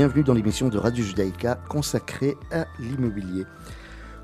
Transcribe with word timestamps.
bienvenue 0.00 0.24
dans 0.24 0.32
l'émission 0.32 0.70
de 0.70 0.78
Radio 0.78 1.04
Judaïka 1.04 1.56
consacrée 1.68 2.34
à 2.50 2.64
l'immobilier. 2.78 3.44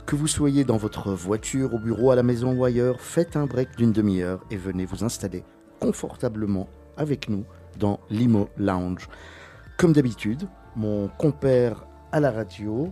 Que 0.06 0.16
vous 0.16 0.26
soyez 0.26 0.64
dans 0.64 0.78
votre 0.78 1.12
voiture, 1.12 1.74
au 1.74 1.78
bureau, 1.78 2.10
à 2.10 2.16
la 2.16 2.22
maison 2.22 2.54
ou 2.54 2.64
ailleurs, 2.64 2.98
faites 3.02 3.36
un 3.36 3.44
break 3.44 3.76
d'une 3.76 3.92
demi-heure 3.92 4.40
et 4.50 4.56
venez 4.56 4.86
vous 4.86 5.04
installer 5.04 5.44
confortablement 5.78 6.66
avec 6.96 7.28
nous 7.28 7.44
dans 7.78 8.00
l'Imo 8.08 8.48
Lounge. 8.56 9.06
Comme 9.76 9.92
d'habitude, 9.92 10.48
mon 10.76 11.08
compère 11.08 11.86
à 12.10 12.20
la 12.20 12.30
radio, 12.30 12.90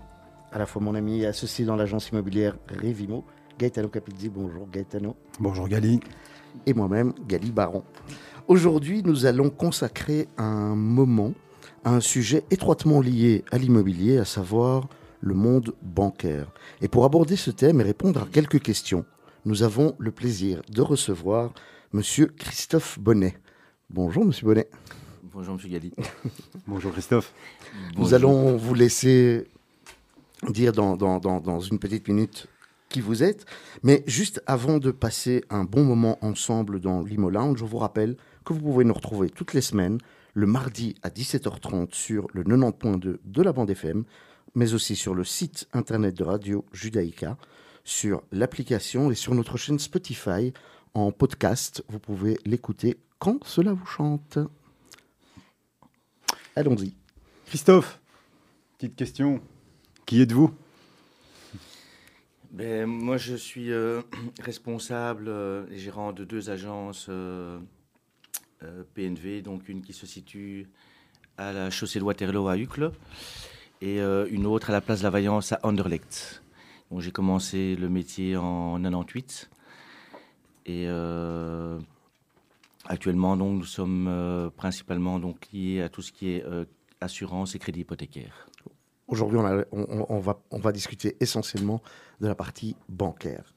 à 0.52 0.58
la 0.58 0.66
fois 0.66 0.82
mon 0.82 0.94
ami 0.94 1.22
et 1.22 1.26
associé 1.26 1.64
dans 1.64 1.76
l'agence 1.76 2.10
immobilière 2.10 2.54
Revimo, 2.68 3.24
Gaetano 3.58 3.88
Capizzi. 3.88 4.28
Bonjour 4.28 4.68
Gaetano. 4.70 5.16
Bonjour 5.40 5.68
Gali. 5.68 6.00
Et 6.66 6.74
moi-même, 6.74 7.14
Gali 7.26 7.50
Baron. 7.50 7.82
Aujourd'hui, 8.46 9.02
nous 9.02 9.24
allons 9.24 9.48
consacrer 9.48 10.28
un 10.36 10.74
moment 10.74 11.32
à 11.84 11.90
un 11.90 12.00
sujet 12.00 12.44
étroitement 12.50 13.00
lié 13.00 13.44
à 13.50 13.58
l'immobilier, 13.58 14.18
à 14.18 14.24
savoir 14.24 14.88
le 15.20 15.34
monde 15.34 15.74
bancaire. 15.82 16.50
Et 16.80 16.88
pour 16.88 17.04
aborder 17.04 17.36
ce 17.36 17.50
thème 17.50 17.80
et 17.80 17.84
répondre 17.84 18.22
à 18.22 18.28
quelques 18.30 18.60
questions, 18.60 19.04
nous 19.44 19.62
avons 19.62 19.94
le 19.98 20.10
plaisir 20.10 20.62
de 20.70 20.82
recevoir 20.82 21.52
Monsieur 21.92 22.26
Christophe 22.26 22.98
Bonnet. 22.98 23.36
Bonjour 23.90 24.24
Monsieur 24.24 24.46
Bonnet. 24.46 24.68
Bonjour 25.22 25.54
Monsieur 25.54 25.68
Gali. 25.68 25.92
Bonjour 26.66 26.92
Christophe. 26.92 27.32
Nous 27.96 28.14
allons 28.14 28.56
vous 28.56 28.74
laisser 28.74 29.46
dire 30.48 30.72
dans, 30.72 30.96
dans, 30.96 31.18
dans, 31.18 31.40
dans 31.40 31.60
une 31.60 31.78
petite 31.78 32.08
minute 32.08 32.48
qui 32.88 33.00
vous 33.00 33.22
êtes. 33.22 33.44
Mais 33.82 34.02
juste 34.06 34.42
avant 34.46 34.78
de 34.78 34.90
passer 34.90 35.44
un 35.50 35.64
bon 35.64 35.84
moment 35.84 36.18
ensemble 36.22 36.80
dans 36.80 37.02
l'Imo 37.02 37.30
Lounge, 37.30 37.58
je 37.58 37.64
vous 37.64 37.78
rappelle 37.78 38.16
que 38.44 38.52
vous 38.52 38.60
pouvez 38.60 38.84
nous 38.84 38.94
retrouver 38.94 39.30
toutes 39.30 39.52
les 39.54 39.60
semaines, 39.60 39.98
le 40.34 40.46
mardi 40.46 40.96
à 41.02 41.08
17h30 41.08 41.94
sur 41.94 42.26
le 42.32 42.42
90.2 42.42 43.18
de 43.24 43.42
la 43.42 43.52
bande 43.52 43.70
FM, 43.70 44.04
mais 44.54 44.74
aussi 44.74 44.96
sur 44.96 45.14
le 45.14 45.24
site 45.24 45.68
internet 45.72 46.14
de 46.16 46.24
Radio 46.24 46.64
Judaïka, 46.72 47.36
sur 47.84 48.22
l'application 48.32 49.10
et 49.10 49.14
sur 49.14 49.34
notre 49.34 49.56
chaîne 49.56 49.78
Spotify 49.78 50.52
en 50.94 51.12
podcast. 51.12 51.84
Vous 51.88 51.98
pouvez 52.00 52.38
l'écouter 52.44 52.98
quand 53.18 53.44
cela 53.44 53.72
vous 53.72 53.86
chante. 53.86 54.38
Allons-y. 56.56 56.94
Christophe, 57.46 58.00
petite 58.78 58.96
question. 58.96 59.40
Qui 60.06 60.20
êtes-vous? 60.20 60.52
Ben, 62.50 62.86
Moi, 62.86 63.16
je 63.16 63.34
suis 63.34 63.72
euh, 63.72 64.02
responsable 64.40 65.26
euh, 65.28 65.66
et 65.70 65.78
gérant 65.78 66.12
de 66.12 66.24
deux 66.24 66.50
agences 66.50 67.06
euh, 67.08 67.58
PNV, 68.94 69.42
donc 69.42 69.68
une 69.68 69.82
qui 69.82 69.92
se 69.92 70.06
situe 70.06 70.68
à 71.36 71.52
la 71.52 71.70
chaussée 71.70 71.98
de 71.98 72.04
Waterloo 72.04 72.48
à 72.48 72.56
Uccle 72.56 72.92
et 73.80 74.00
une 74.00 74.46
autre 74.46 74.70
à 74.70 74.72
la 74.72 74.80
place 74.80 75.00
de 75.00 75.04
la 75.04 75.10
Vaillance 75.10 75.52
à 75.52 75.60
Anderlecht. 75.62 76.42
J'ai 76.98 77.10
commencé 77.10 77.74
le 77.76 77.88
métier 77.88 78.36
en 78.36 78.80
98 78.80 79.50
et 80.66 80.86
actuellement, 82.86 83.36
donc, 83.36 83.58
nous 83.58 83.64
sommes 83.64 84.50
principalement 84.56 85.18
donc, 85.18 85.48
liés 85.52 85.82
à 85.82 85.88
tout 85.88 86.02
ce 86.02 86.12
qui 86.12 86.30
est 86.30 86.44
assurance 87.00 87.54
et 87.54 87.58
crédit 87.58 87.80
hypothécaire. 87.80 88.46
Aujourd'hui, 89.06 89.38
on, 89.38 89.64
on, 89.72 90.06
on, 90.08 90.18
va, 90.20 90.40
on 90.50 90.58
va 90.58 90.72
discuter 90.72 91.16
essentiellement 91.20 91.82
de 92.20 92.28
la 92.28 92.34
partie 92.34 92.74
bancaire. 92.88 93.52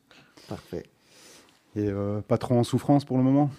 Parfait. 0.48 0.84
Et 1.76 1.88
euh, 1.88 2.22
pas 2.22 2.38
trop 2.38 2.56
en 2.56 2.64
souffrance 2.64 3.06
pour 3.06 3.18
le 3.18 3.24
moment? 3.24 3.50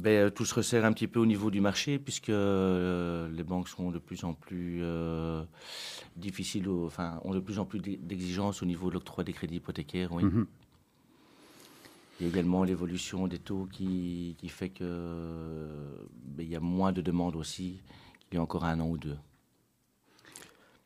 Ben, 0.00 0.30
Tout 0.30 0.44
se 0.44 0.54
resserre 0.54 0.84
un 0.84 0.92
petit 0.92 1.08
peu 1.08 1.20
au 1.20 1.26
niveau 1.26 1.50
du 1.50 1.60
marché, 1.60 1.98
puisque 1.98 2.30
euh, 2.30 3.28
les 3.30 3.42
banques 3.42 3.68
sont 3.68 3.90
de 3.90 3.98
plus 3.98 4.24
en 4.24 4.34
plus 4.34 4.80
euh, 4.82 5.42
difficiles, 6.16 6.68
enfin, 6.68 7.20
ont 7.24 7.34
de 7.34 7.40
plus 7.40 7.58
en 7.58 7.64
plus 7.64 7.80
d'exigences 7.80 8.62
au 8.62 8.66
niveau 8.66 8.88
de 8.88 8.94
l'octroi 8.94 9.24
des 9.24 9.32
crédits 9.32 9.56
hypothécaires. 9.56 10.12
Oui. 10.12 10.24
Mhm. 10.24 10.46
Il 12.20 12.26
y 12.26 12.26
a 12.26 12.32
également 12.32 12.62
l'évolution 12.62 13.26
des 13.26 13.38
taux 13.38 13.66
qui, 13.72 14.36
qui 14.38 14.48
fait 14.48 14.68
qu'il 14.68 14.86
ben, 14.86 16.46
y 16.46 16.54
a 16.54 16.60
moins 16.60 16.92
de 16.92 17.00
demandes 17.00 17.34
aussi 17.34 17.80
qu'il 18.28 18.36
y 18.36 18.38
a 18.38 18.42
encore 18.42 18.64
un 18.64 18.78
an 18.80 18.88
ou 18.88 18.96
deux. 18.98 19.16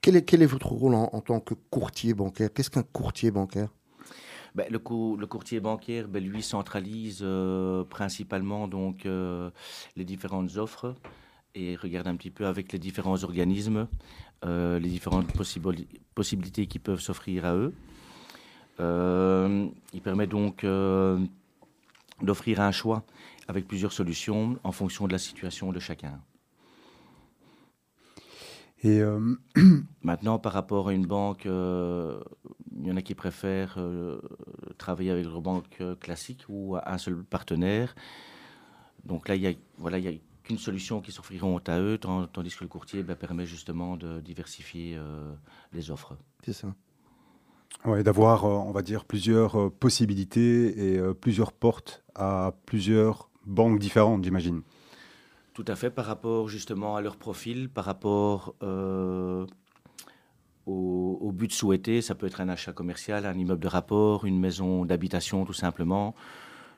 Quel 0.01 0.17
est, 0.17 0.23
quel 0.23 0.41
est 0.41 0.47
votre 0.47 0.69
rôle 0.69 0.95
en, 0.95 1.11
en 1.13 1.21
tant 1.21 1.41
que 1.41 1.55
courtier 1.55 2.15
bancaire? 2.15 2.51
Qu'est-ce 2.53 2.71
qu'un 2.71 2.85
courtier 2.85 3.31
bancaire? 3.31 3.69
Ben, 4.57 4.67
le, 4.71 4.79
co 4.79 5.17
le, 5.17 5.27
courtier 5.27 5.61
bancaire, 5.61 6.09
ben, 6.09 6.25
lui, 6.25 6.43
centralise 6.43 7.21
euh, 7.23 7.85
principalement 7.85 8.69
donc, 8.69 9.05
euh, 9.05 9.51
les 9.97 10.05
différentes 10.05 10.57
offres 10.57 10.95
et 11.55 11.77
regarde 11.77 12.09
un 12.09 12.17
petit 12.17 12.31
peu 12.31 12.47
avec 12.47 12.73
les 12.73 12.79
différents 12.79 13.23
organismes 13.23 13.87
euh, 14.45 14.79
les 14.79 14.89
différentes 14.89 15.31
possib 15.33 15.67
possibilités 16.15 16.67
qui 16.67 16.79
peuvent 16.79 17.01
s'offrir 17.01 17.45
à 17.45 17.55
eux. 17.55 17.75
Il 18.79 20.01
permet 20.03 20.27
donc 20.27 20.65
d'offrir 22.23 22.61
un 22.61 22.73
choix 22.73 23.05
avec 23.49 23.69
plusieurs 23.69 23.93
solutions 23.93 24.59
en 24.65 24.73
fonction 24.73 25.07
de 25.07 25.13
la 25.13 25.19
situation 25.19 25.71
de 25.73 25.81
chacun. 25.81 26.21
Et 28.83 29.01
euh, 29.01 29.35
Maintenant, 30.03 30.39
par 30.39 30.53
rapport 30.53 30.89
à 30.89 30.93
une 30.93 31.07
banque, 31.07 31.47
euh, 31.47 32.21
il 32.79 32.87
y 32.87 32.93
en 32.93 32.97
a 32.97 33.03
qui 33.03 33.15
préfèrent 33.15 33.77
euh, 33.79 34.21
travailler 34.79 35.11
avec 35.11 35.25
leur 35.25 35.41
banque 35.41 35.83
classique 36.01 36.45
ou 36.49 36.77
un 36.85 36.99
seul 36.99 37.23
partenaire. 37.25 37.95
Donc 39.05 39.29
là, 39.29 39.37
il 39.37 39.43
y 39.43 39.47
a, 39.47 39.53
voilà, 39.79 39.99
il 39.99 40.05
y 40.05 40.09
a 40.09 40.19
qu'une 40.43 40.59
solution 40.59 41.01
qui 41.01 41.13
s'offriront 41.13 41.59
à 41.67 41.81
eux, 41.81 41.99
tandis 41.99 42.55
que 42.55 42.65
le 42.65 42.69
courtier 42.69 43.03
ben, 43.03 43.17
permet 43.17 43.47
justement 43.47 43.97
de 43.97 44.21
diversifier 44.21 44.99
les 45.73 45.91
offres. 45.91 46.17
C'est 46.45 46.53
ça. 46.53 46.75
Ouais, 47.85 48.03
d'avoir, 48.03 48.45
on 48.45 48.73
va 48.73 48.83
dire, 48.83 49.05
plusieurs 49.05 49.73
possibilités 49.73 50.95
et 50.95 51.15
plusieurs 51.15 51.53
portes 51.53 52.05
à 52.15 52.53
plusieurs 52.65 53.31
banques 53.45 53.79
différentes, 53.79 54.25
j'imagine. 54.25 54.63
Tout 55.57 55.65
à 55.69 55.75
fait, 55.75 55.89
par 55.89 56.05
rapport 56.05 56.51
justement 56.51 56.97
à 56.97 57.01
leur 57.01 57.17
profil, 57.17 57.71
par 57.71 57.87
rapport 57.87 58.55
euh, 58.63 59.47
au, 60.67 61.19
au, 61.21 61.33
but 61.33 61.53
souhaité. 61.53 62.03
Ça 62.03 62.15
peut 62.15 62.27
être 62.27 62.41
un 62.41 62.49
achat 62.49 62.73
commercial, 62.73 63.25
un 63.27 63.39
immeuble 63.39 63.63
de 63.63 63.69
rapport, 63.69 64.25
une 64.25 64.39
maison 64.39 64.85
d'habitation 64.85 65.45
tout 65.45 65.53
simplement. 65.53 66.15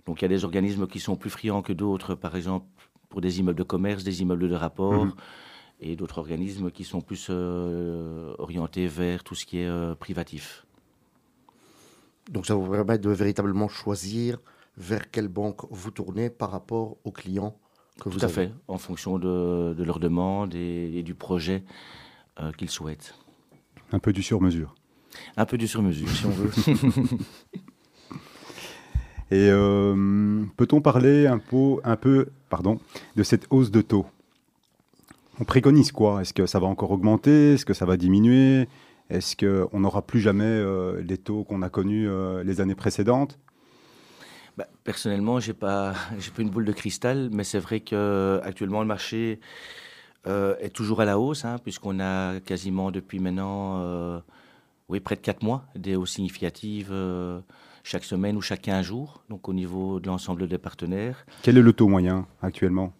Donc 0.06 0.20
il 0.20 0.24
y 0.24 0.26
a 0.26 0.28
des 0.28 0.44
organismes 0.44 0.86
qui 0.86 1.00
sont 1.00 1.16
plus 1.16 1.30
friands 1.30 1.62
que 1.62 1.72
d'autres, 1.72 2.14
par 2.14 2.36
exemple 2.36 2.66
pour 3.08 3.20
des 3.20 3.40
immeubles 3.40 3.58
de 3.58 3.64
commerce, 3.64 4.04
des 4.04 4.22
immeubles 4.22 4.48
de 4.48 4.54
rapport, 4.54 5.06
mmh. 5.06 5.14
et 5.80 5.96
d'autres 5.96 6.18
organismes 6.18 6.70
qui 6.70 6.84
sont 6.84 7.00
plus 7.00 7.28
euh, 7.30 8.34
orientés 8.38 8.86
vers 8.86 9.24
tout 9.24 9.34
ce 9.34 9.46
qui 9.46 9.58
est 9.58 9.66
euh, 9.66 9.94
privatif. 9.94 10.66
Donc 12.30 12.46
ça 12.46 12.54
vous 12.54 12.70
permet 12.70 12.98
de 12.98 13.10
véritablement 13.10 13.68
choisir 13.68 14.38
vers 14.76 15.10
quelle 15.10 15.28
banque 15.28 15.62
vous 15.70 15.90
tournez 15.90 16.30
par 16.30 16.50
rapport 16.50 16.98
aux 17.04 17.10
clients 17.10 17.58
que 18.00 18.08
vous 18.08 18.18
Tout 18.18 18.26
à 18.26 18.28
avez. 18.28 18.34
fait, 18.34 18.52
en 18.68 18.78
fonction 18.78 19.18
de, 19.18 19.74
de 19.76 19.84
leurs 19.84 19.98
demandes 19.98 20.54
et, 20.54 20.98
et, 20.98 21.02
du 21.02 21.14
projet 21.14 21.64
euh, 22.40 22.52
qu'ils 22.52 22.70
souhaitent. 22.70 23.14
Un 23.92 23.98
peu 23.98 24.12
du 24.12 24.22
sur-mesure. 24.22 24.74
Un 25.36 25.46
peu 25.46 25.56
du 25.58 25.66
sur-mesure, 25.66 26.08
si 26.08 26.26
on 26.26 26.30
veut. 26.30 26.50
et 29.30 29.48
euh, 29.50 30.44
peut-on 30.56 30.80
parler 30.80 31.26
un 31.26 31.38
peu, 31.38 31.76
un 31.84 31.96
peu 31.96 32.28
pardon, 32.50 32.80
de 33.16 33.22
cette 33.22 33.46
hausse 33.50 33.70
de 33.70 33.80
taux? 33.80 34.06
On 35.40 35.44
préconise 35.44 35.92
quoi? 35.92 36.20
Est-ce 36.20 36.34
que 36.34 36.46
ça 36.46 36.58
va 36.58 36.66
encore 36.66 36.90
augmenter? 36.90 37.54
Est-ce 37.54 37.64
que 37.64 37.74
ça 37.74 37.86
va 37.86 37.96
diminuer? 37.96 38.68
Est-ce 39.08 39.36
qu'on 39.36 39.80
n'aura 39.80 40.02
plus 40.02 40.20
jamais 40.20 40.44
euh, 40.44 41.00
les 41.02 41.16
taux 41.16 41.44
qu'on 41.44 41.62
a 41.62 41.70
connus 41.70 42.08
euh, 42.08 42.42
les 42.44 42.60
années 42.60 42.74
précédentes? 42.74 43.38
Bah, 44.58 44.66
personnellement, 44.84 45.40
j'ai 45.40 45.54
pas, 45.54 45.94
j'ai 46.18 46.30
pas 46.30 46.42
une 46.42 46.50
boule 46.50 46.64
de 46.64 46.72
cristal, 46.72 47.30
mais 47.32 47.44
c'est 47.44 47.60
vrai 47.60 47.80
que 47.80 48.40
actuellement 48.42 48.80
le 48.80 48.88
marché 48.88 49.40
euh, 50.26 50.56
est 50.58 50.70
toujours 50.70 51.00
à 51.00 51.04
la 51.04 51.18
hausse, 51.18 51.44
hein, 51.44 51.58
puisqu'on 51.62 52.00
a 52.00 52.40
quasiment 52.40 52.90
depuis 52.90 53.18
maintenant, 53.18 53.80
euh, 53.80 54.20
oui, 54.88 55.00
près 55.00 55.16
de 55.16 55.20
quatre 55.20 55.42
mois, 55.42 55.64
des 55.74 55.96
hausses 55.96 56.12
significatives 56.12 56.88
euh, 56.90 57.40
chaque 57.84 58.04
semaine 58.04 58.36
ou 58.36 58.40
chaque 58.40 58.62
15 58.62 58.84
jours, 58.84 59.22
donc 59.30 59.48
au 59.48 59.52
niveau 59.52 60.00
de 60.00 60.08
l'ensemble 60.08 60.48
des 60.48 60.58
partenaires. 60.58 61.24
Quel 61.42 61.56
est 61.56 61.62
le 61.62 61.72
taux 61.72 61.88
moyen 61.88 62.26
actuellement? 62.42 62.92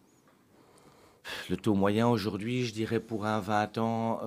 Le 1.50 1.56
taux 1.56 1.74
moyen 1.74 2.08
aujourd'hui, 2.08 2.64
je 2.64 2.72
dirais 2.72 3.00
pour 3.00 3.26
un 3.26 3.40
20 3.40 3.78
ans. 3.78 4.20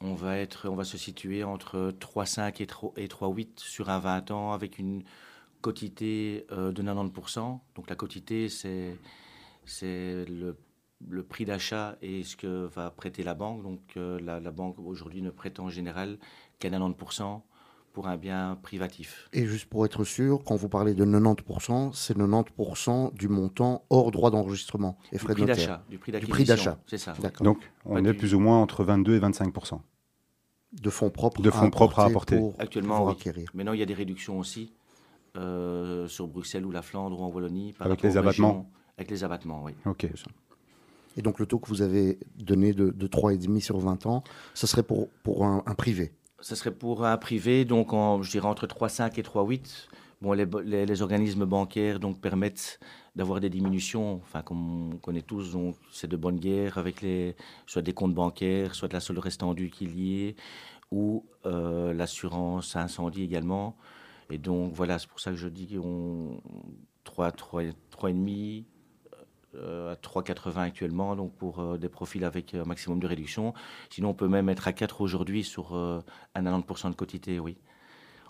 on 0.00 0.14
va, 0.14 0.36
être, 0.38 0.68
on 0.68 0.74
va 0.74 0.84
se 0.84 0.98
situer 0.98 1.44
entre 1.44 1.94
3,5 1.98 2.62
et 2.96 3.06
3,8 3.06 3.48
sur 3.56 3.88
un 3.88 3.98
20 3.98 4.30
ans 4.32 4.52
avec 4.52 4.78
une, 4.78 5.04
quotité 5.62 6.44
de 6.50 6.82
90%. 6.82 7.60
Donc 7.76 7.88
la 7.88 7.96
quotité, 7.96 8.48
c'est 8.50 8.98
le, 9.80 10.56
le, 11.08 11.22
prix 11.22 11.44
d'achat 11.44 11.96
et 12.02 12.22
ce 12.24 12.36
que 12.36 12.66
va 12.74 12.90
prêter 12.90 13.22
la 13.22 13.34
banque. 13.34 13.62
Donc 13.62 13.80
euh, 13.96 14.18
la, 14.20 14.40
la, 14.40 14.50
banque 14.50 14.78
aujourd'hui 14.78 15.22
ne 15.22 15.30
prête 15.30 15.60
en 15.60 15.68
général 15.68 16.18
qu'à 16.58 16.68
90% 16.70 17.40
pour 17.92 18.08
un 18.08 18.16
bien 18.16 18.58
privatif. 18.62 19.28
Et 19.32 19.46
juste 19.46 19.66
pour 19.66 19.84
être 19.84 20.04
sûr, 20.04 20.42
quand 20.44 20.56
vous 20.56 20.68
parlez 20.68 20.94
de 20.94 21.04
90%, 21.04 21.92
c'est 21.92 22.16
90% 22.16 23.14
du 23.14 23.28
montant 23.28 23.84
hors 23.90 24.10
droit 24.10 24.30
d'enregistrement 24.30 24.96
et 25.12 25.18
frais 25.18 25.34
du 25.34 25.42
de 25.42 25.46
prix 25.46 25.50
notaire. 25.52 25.68
d'achat. 25.68 25.84
Du 25.90 25.98
prix 25.98 26.12
Du 26.12 26.18
prix 26.26 26.44
d'acquisition, 26.44 26.54
d'achat. 26.72 26.78
C'est 26.86 26.98
ça. 26.98 27.12
D'accord. 27.20 27.44
Donc, 27.44 27.58
on 27.84 27.94
Pas 27.94 28.00
est 28.00 28.12
du- 28.12 28.18
plus 28.18 28.34
ou 28.34 28.40
moins 28.40 28.60
entre 28.62 28.82
22 28.84 29.16
et 29.16 29.18
25 29.18 29.52
De 30.72 30.90
fonds 30.90 31.10
propres 31.10 31.42
De 31.42 31.50
fonds 31.50 31.70
propres 31.70 31.98
à 31.98 32.06
apporter. 32.06 32.38
pour 32.38 32.54
Actuellement, 32.58 33.04
oui. 33.06 33.12
acquérir. 33.12 33.50
Maintenant, 33.54 33.74
il 33.74 33.80
y 33.80 33.82
a 33.82 33.86
des 33.86 33.94
réductions 33.94 34.38
aussi 34.38 34.72
euh, 35.36 36.08
sur 36.08 36.28
Bruxelles 36.28 36.64
ou 36.64 36.70
la 36.70 36.82
Flandre 36.82 37.20
ou 37.20 37.24
en 37.24 37.28
Wallonie. 37.28 37.72
Par 37.74 37.86
Avec 37.86 37.98
rapport 38.00 38.10
les 38.10 38.16
abattements 38.16 38.48
régions. 38.48 38.66
Avec 38.98 39.10
les 39.10 39.24
abattements, 39.24 39.62
oui. 39.64 39.72
Ok. 39.86 40.06
Et 41.16 41.22
donc 41.22 41.38
le 41.38 41.46
taux 41.46 41.58
que 41.58 41.68
vous 41.68 41.82
avez 41.82 42.18
donné 42.36 42.72
de, 42.72 42.90
de 42.90 43.06
3,5 43.06 43.60
sur 43.60 43.78
20 43.78 44.06
ans, 44.06 44.24
ce 44.54 44.66
serait 44.66 44.82
pour, 44.82 45.08
pour 45.22 45.44
un, 45.44 45.60
privé? 45.76 46.12
Ce 46.40 46.54
serait 46.54 46.72
pour 46.72 47.04
un 47.04 47.16
privé, 47.16 47.64
donc 47.64 47.92
en, 47.92 48.22
je 48.22 48.30
dirais 48.30 48.48
entre 48.48 48.66
3,5 48.66 49.18
et 49.18 49.22
3,8. 49.22 49.88
Bon, 50.22 50.32
les, 50.32 51.02
organismes 51.02 51.46
bancaires 51.46 51.98
donc, 51.98 52.20
permettent 52.20 52.78
d'avoir 53.16 53.40
des 53.40 53.50
diminutions, 53.50 54.20
enfin, 54.22 54.42
comme 54.42 54.92
on 54.94 54.96
connaît 54.98 55.22
tous, 55.22 55.52
donc 55.52 55.74
c'est 55.90 56.06
de 56.06 56.16
bonne 56.16 56.38
guerre 56.38 56.78
avec 56.78 57.02
les, 57.02 57.34
soit 57.66 57.82
des 57.82 57.92
comptes 57.92 58.14
bancaires, 58.14 58.76
soit 58.76 58.86
de 58.86 58.94
la 58.94 59.00
solde 59.00 59.18
restante 59.18 59.56
due 59.56 59.68
qui 59.68 59.84
est 59.84 59.88
liée, 59.88 60.36
ou 60.92 61.24
euh, 61.44 61.92
l'assurance 61.92 62.76
incendie 62.76 63.24
également. 63.24 63.76
Et 64.30 64.38
donc 64.38 64.74
voilà, 64.74 65.00
c'est 65.00 65.08
pour 65.08 65.18
ça 65.18 65.32
que 65.32 65.36
je 65.36 65.48
dis 65.48 65.66
qu'on 65.76 66.40
3, 67.02 67.32
3, 67.32 67.62
3,5 67.62 68.60
euh, 68.60 68.62
à 69.54 69.94
3,80 69.96 70.58
actuellement, 70.60 71.14
donc 71.16 71.32
pour 71.34 71.60
euh, 71.60 71.78
des 71.78 71.88
profils 71.88 72.24
avec 72.24 72.54
un 72.54 72.64
maximum 72.64 73.00
de 73.00 73.06
réduction. 73.06 73.54
Sinon, 73.90 74.10
on 74.10 74.14
peut 74.14 74.28
même 74.28 74.48
être 74.48 74.68
à 74.68 74.72
4 74.72 75.00
aujourd'hui 75.00 75.44
sur 75.44 75.74
euh, 75.76 76.00
un 76.34 76.42
90% 76.42 76.90
de 76.90 76.94
quotité, 76.94 77.38
oui. 77.38 77.56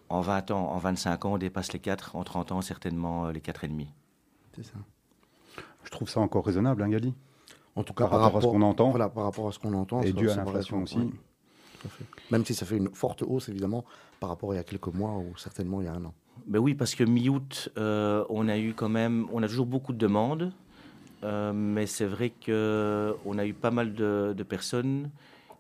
En 0.09 0.21
20 0.21 0.51
ans, 0.51 0.73
en 0.73 0.79
25 0.79 1.25
ans, 1.25 1.33
on 1.35 1.39
dépasse 1.39 1.73
les 1.73 1.79
4. 1.79 2.17
En 2.17 2.25
30 2.25 2.53
ans, 2.53 2.61
certainement 2.61 3.27
euh, 3.27 3.33
les 3.33 3.41
4,5. 3.41 3.87
C'est 4.55 4.65
ça. 4.65 4.75
Je 5.85 5.91
trouve 5.91 6.09
ça 6.09 6.21
encore 6.21 6.45
raisonnable, 6.45 6.83
hein, 6.83 6.89
Gali? 6.89 7.15
En 7.75 7.83
tout 7.85 7.95
cas, 7.95 8.07
Par 8.07 8.21
rapport 8.21 8.39
à 8.39 8.43
ce 8.43 8.47
qu'on 8.47 8.63
entend. 8.63 8.91
Voilà, 8.91 9.09
par 9.09 9.25
rapport 9.25 9.49
à 9.49 9.53
ce 9.53 9.59
qu'on 9.59 9.73
entend. 9.73 10.03
Et 10.03 10.09
c'est- 10.09 10.13
dû 10.13 10.29
à 10.31 10.37
l'inflation 10.37 10.83
aussi. 10.83 10.99
ouais, 10.99 11.05
tout 11.81 11.87
à 11.87 11.89
fait. 11.89 12.05
Même 12.31 12.45
si 12.45 12.55
ça 12.55 12.67
fait 12.67 12.77
une 12.77 12.95
forte 12.95 13.23
hausse, 13.23 13.49
évidemment, 13.49 13.85
par 14.21 14.29
rapport 14.29 14.51
à 14.51 14.55
il 14.55 14.57
y 14.59 14.61
a 14.61 14.65
quelques 14.65 14.89
mois 14.93 15.17
ou 15.17 15.37
certainement 15.39 15.81
il 15.81 15.87
y 15.87 15.89
a 15.89 15.95
un 15.95 16.05
an. 16.05 16.13
Ben 16.47 16.59
oui, 16.59 16.75
parce 16.75 16.95
que 16.95 17.05
mi-août, 17.05 17.71
euh, 17.79 18.25
on 18.29 18.49
a 18.49 18.59
eu 18.59 18.75
quand 18.75 18.89
même, 18.89 19.27
on 19.33 19.43
a 19.43 19.49
toujours 19.49 19.67
beaucoup 19.67 19.93
de 19.93 19.99
demandes, 19.99 20.53
euh, 21.25 21.53
mais 21.53 21.87
c'est 21.87 22.07
vrai 22.07 22.31
que 22.31 23.15
on 23.25 23.39
a 23.39 23.47
eu 23.47 23.55
pas 23.55 23.71
mal 23.71 23.95
de, 23.95 24.35
de 24.37 24.43
personnes 24.43 25.11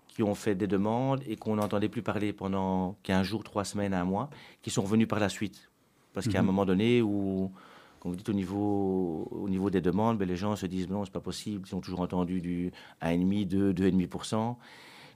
qui 0.08 0.22
ont 0.22 0.34
fait 0.34 0.54
des 0.54 0.66
demandes 0.66 1.22
et 1.26 1.36
qu'on 1.36 1.56
n'entendait 1.56 1.88
plus 1.88 2.02
parler 2.02 2.32
pendant 2.32 2.96
15 3.02 3.24
jours, 3.26 3.44
3 3.44 3.64
semaines, 3.64 3.94
un 3.94 4.04
mois, 4.04 4.28
qui 4.60 4.70
sont 4.70 4.82
revenus 4.82 5.08
par 5.08 5.20
la 5.20 5.28
suite. 5.28 5.70
Parce 6.12 6.26
qu'il 6.26 6.34
y 6.34 6.36
a 6.36 6.40
un 6.40 6.42
Mhm. 6.42 6.46
moment 6.46 6.66
donné 6.66 7.00
où, 7.00 7.50
comme 8.00 8.10
vous 8.12 8.16
dites, 8.16 8.28
au 8.28 8.34
niveau, 8.34 9.26
au 9.30 9.48
niveau 9.48 9.70
des 9.70 9.80
demandes, 9.80 10.18
ben 10.18 10.28
les 10.28 10.36
gens 10.36 10.54
se 10.56 10.66
disent 10.66 10.88
non, 10.90 11.04
c'est 11.04 11.12
pas 11.12 11.20
possible, 11.20 11.66
ils 11.70 11.74
ont 11.74 11.80
toujours 11.80 12.00
entendu 12.00 12.40
du 12.42 12.72
1,5, 13.00 13.46
2, 13.46 13.72
2,5%. 13.72 14.58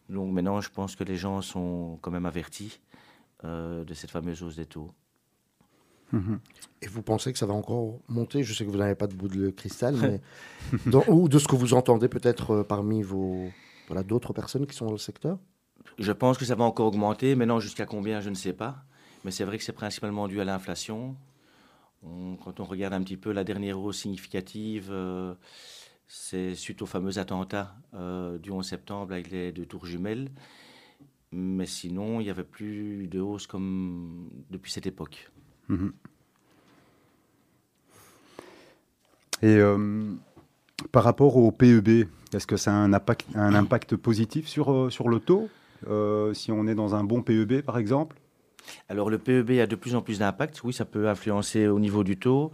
Donc 0.09 0.33
maintenant, 0.33 0.61
je 0.61 0.71
pense 0.71 0.97
que 0.97 1.05
les 1.05 1.17
gens 1.17 1.43
sont 1.43 1.99
quand 2.01 2.11
même 2.13 2.27
avertis 2.27 2.81
euh, 3.45 3.85
de 3.85 3.93
cette 3.93 4.11
fameuse 4.11 4.43
hausse 4.43 4.57
des 4.57 4.67
taux. 4.67 4.91
Mhm. 6.13 6.39
Et 6.83 6.87
vous 6.87 7.03
pensez 7.03 7.33
que 7.33 7.39
ça 7.39 7.47
va 7.47 7.55
encore 7.55 7.99
monter? 8.09 8.43
Je 8.45 8.55
sais 8.55 8.65
que 8.65 8.71
vous 8.71 8.77
n'avez 8.79 8.95
pas 8.95 9.07
de 9.09 9.15
bout 9.15 9.29
de 9.29 9.51
cristal, 9.51 9.95
mais 10.01 10.21
dans- 10.87 11.05
ou 11.09 11.29
de 11.29 11.39
ce 11.39 11.49
que 11.49 11.57
vous 11.57 11.75
entendez 11.75 12.09
peut-être 12.09 12.51
euh, 12.53 12.63
parmi 12.65 13.03
vos 13.03 13.51
voilà 13.89 14.03
d'autres 14.03 14.33
personnes 14.33 14.67
qui 14.67 14.75
sont 14.77 14.87
dans 14.87 14.93
le 14.93 14.99
secteur? 14.99 15.39
Je 15.99 16.13
pense 16.13 16.39
que 16.39 16.45
ça 16.45 16.55
va 16.55 16.65
encore 16.65 16.87
augmenter. 16.87 17.35
Maintenant, 17.35 17.61
jusqu'à 17.61 17.87
combien, 17.87 18.21
je 18.21 18.31
ne 18.31 18.35
sais 18.35 18.53
pas. 18.53 18.85
Mais 19.25 19.31
c'est 19.31 19.45
vrai 19.45 19.59
que 19.59 19.65
c'est 19.65 19.73
principalement 19.73 20.29
dû 20.29 20.41
à 20.41 20.45
l'inflation. 20.45 21.17
On- 22.03 22.37
quand 22.37 22.61
on 22.61 22.65
regarde 22.65 22.95
un 22.95 23.03
petit 23.03 23.17
peu 23.17 23.33
la 23.33 23.43
dernière 23.45 23.81
hausse 23.81 23.99
significative, 24.03 24.89
euh, 24.91 25.35
c'est 26.07 26.55
suite 26.55 26.83
au 26.83 26.87
fameux 26.87 27.19
attentat 27.19 27.75
euh, 27.95 28.39
du 28.39 28.51
11 28.51 28.67
septembre 28.69 29.13
avec 29.13 29.31
les 29.31 29.51
deux 29.53 29.67
tours 29.67 29.87
jumelles. 29.87 30.31
Mais 31.33 31.67
sinon, 31.67 32.21
il 32.21 32.25
n'y 32.25 32.31
avait 32.31 32.45
plus 32.45 33.09
de 33.09 33.21
hausse 33.21 33.47
comme 33.47 34.29
depuis 34.51 34.71
cette 34.71 34.87
époque. 34.87 35.31
Mhm. 35.69 35.93
Et 39.43 39.57
euh, 39.57 40.13
par 40.93 41.05
rapport 41.05 41.37
au 41.37 41.51
PEB, 41.51 42.07
est-ce 42.33 42.47
que 42.47 42.57
ça 42.57 42.73
a 42.73 42.77
un 42.77 42.93
impact, 42.93 43.97
positif 43.97 44.49
sur, 44.49 44.73
euh, 44.73 44.91
sur 44.91 45.09
le 45.09 45.21
taux 45.21 45.49
Euh, 45.89 46.33
Si 46.33 46.51
on 46.53 46.67
est 46.67 46.75
dans 46.75 46.95
un 46.95 47.05
bon 47.05 47.23
PEB, 47.23 47.63
par 47.63 47.79
exemple? 47.79 48.17
Alors 48.89 49.11
le 49.11 49.19
PEB 49.19 49.61
a 49.61 49.67
de 49.67 49.77
plus 49.77 49.95
en 49.95 50.01
plus 50.03 50.19
d'impact. 50.19 50.63
Oui, 50.65 50.73
ça 50.73 50.85
peut 50.85 51.09
influencer 51.09 51.69
au 51.69 51.79
niveau 51.79 52.03
du 52.03 52.17
taux, 52.17 52.51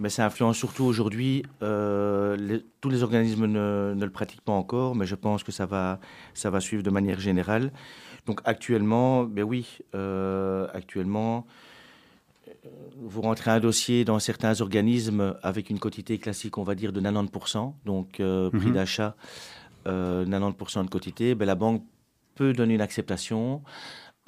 mais 0.00 0.10
ça 0.10 0.26
influence 0.26 0.56
surtout 0.58 0.84
aujourd'hui. 0.84 1.44
tous 1.60 2.90
les 2.90 3.02
organismes 3.02 3.46
ne, 3.46 3.94
ne 3.94 4.04
le 4.04 4.10
pratiquent 4.10 4.42
pas 4.44 4.52
encore, 4.52 4.94
mais 4.94 5.06
je 5.06 5.14
pense 5.14 5.42
que 5.44 5.52
ça 5.52 5.66
va, 5.66 6.00
ça 6.34 6.50
va 6.50 6.60
suivre 6.60 6.82
de 6.82 6.90
manière 6.90 7.20
générale. 7.20 7.72
Donc 8.26 8.40
actuellement, 8.44 9.24
ben 9.24 9.44
oui, 9.44 9.78
actuellement, 10.74 11.46
vous 12.96 13.20
rentrez 13.22 13.50
un 13.50 13.60
dossier 13.60 14.04
dans 14.04 14.18
certains 14.18 14.60
organismes 14.60 15.34
avec 15.42 15.70
une 15.70 15.78
quotité 15.78 16.18
classique, 16.18 16.58
on 16.58 16.62
va 16.64 16.74
dire, 16.74 16.92
de 16.92 17.00
90%, 17.00 17.74
donc 17.84 18.20
euh, 18.20 18.50
prix 18.50 18.68
Mhm. 18.68 18.74
d'achat, 18.74 19.16
euh, 19.86 20.24
90% 20.24 20.84
de 20.84 20.90
quotité, 20.90 21.34
ben, 21.34 21.44
la 21.46 21.54
banque 21.54 21.82
peut 22.34 22.52
donner 22.52 22.74
une 22.74 22.80
acceptation. 22.80 23.62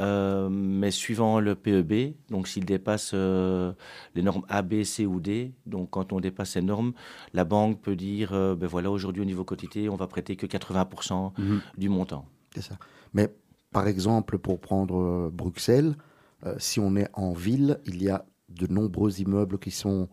Euh, 0.02 0.50
mais 0.50 0.90
suivant 0.90 1.40
le 1.40 1.54
PEB, 1.54 2.16
donc 2.28 2.48
s'il 2.48 2.66
dépasse 2.66 3.12
euh, 3.14 3.72
les 4.14 4.20
normes 4.22 4.44
A, 4.50 4.60
B, 4.60 4.82
C 4.82 5.06
ou 5.06 5.20
D, 5.20 5.54
donc 5.64 5.88
quand 5.88 6.12
on 6.12 6.20
dépasse 6.20 6.50
ces 6.50 6.60
normes, 6.60 6.92
la 7.32 7.44
banque 7.46 7.80
peut 7.80 7.96
dire, 7.96 8.34
euh, 8.34 8.54
ben 8.54 8.66
voilà, 8.66 8.90
aujourd'hui 8.90 9.22
au 9.22 9.24
niveau 9.24 9.42
quotité, 9.42 9.88
on 9.88 9.96
va 9.96 10.06
prêter 10.06 10.36
que 10.36 10.44
80% 10.44 11.32
Mhm. 11.38 11.60
du 11.78 11.88
montant. 11.88 12.26
C'est 12.54 12.60
ça. 12.60 12.76
Mais 13.14 13.32
par 13.72 13.88
exemple, 13.88 14.36
pour 14.36 14.60
prendre 14.60 14.98
euh, 15.00 15.30
Bruxelles, 15.32 15.96
euh, 16.44 16.54
si 16.58 16.80
on 16.80 16.96
est 16.96 17.08
en 17.14 17.32
ville, 17.32 17.80
il 17.86 18.02
y 18.02 18.08
a 18.10 18.24
de 18.48 18.66
nombreux 18.66 19.20
immeubles 19.20 19.58
qui 19.58 19.70
sont 19.70 20.08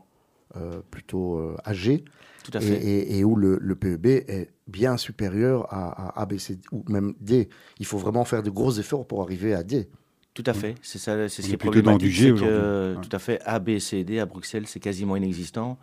euh, 0.55 0.81
plutôt 0.91 1.37
euh, 1.39 1.55
âgés 1.65 2.03
Tout 2.43 2.51
à 2.53 2.59
et, 2.59 2.61
fait. 2.61 2.75
et- 2.83 3.17
et 3.19 3.23
où 3.23 3.35
le, 3.35 3.57
le 3.59 3.75
PEB 3.75 4.05
est 4.27 4.51
bien 4.67 4.97
supérieur 4.97 5.65
à, 5.73 6.19
à 6.19 6.21
A, 6.21 6.25
B, 6.25 6.37
C 6.37 6.59
ou 6.71 6.83
même 6.87 7.13
D. 7.19 7.49
Il 7.79 7.85
faut 7.85 7.97
vraiment 7.97 8.23
faire 8.25 8.43
de 8.43 8.49
gros 8.49 8.71
efforts 8.73 9.07
pour 9.07 9.21
arriver 9.21 9.53
à 9.53 9.63
D. 9.63 9.89
Tout 10.33 10.43
à 10.47 10.53
fait. 10.53 10.75
C'est 10.81 10.97
ça, 10.99 11.29
c'est 11.29 11.41
ce 11.43 11.47
qui 11.47 11.53
est 11.53 11.57
problématique. 11.57 12.09
G 12.11 12.33
que. 12.33 12.95
Tout 13.01 13.09
à 13.15 13.19
fait. 13.19 13.39
A, 13.45 13.59
B, 13.59 13.77
C, 13.79 14.03
D 14.03 14.19
à 14.19 14.25
Bruxelles, 14.25 14.67
c'est 14.67 14.79
quasiment 14.79 15.15
inexistant. 15.15 15.77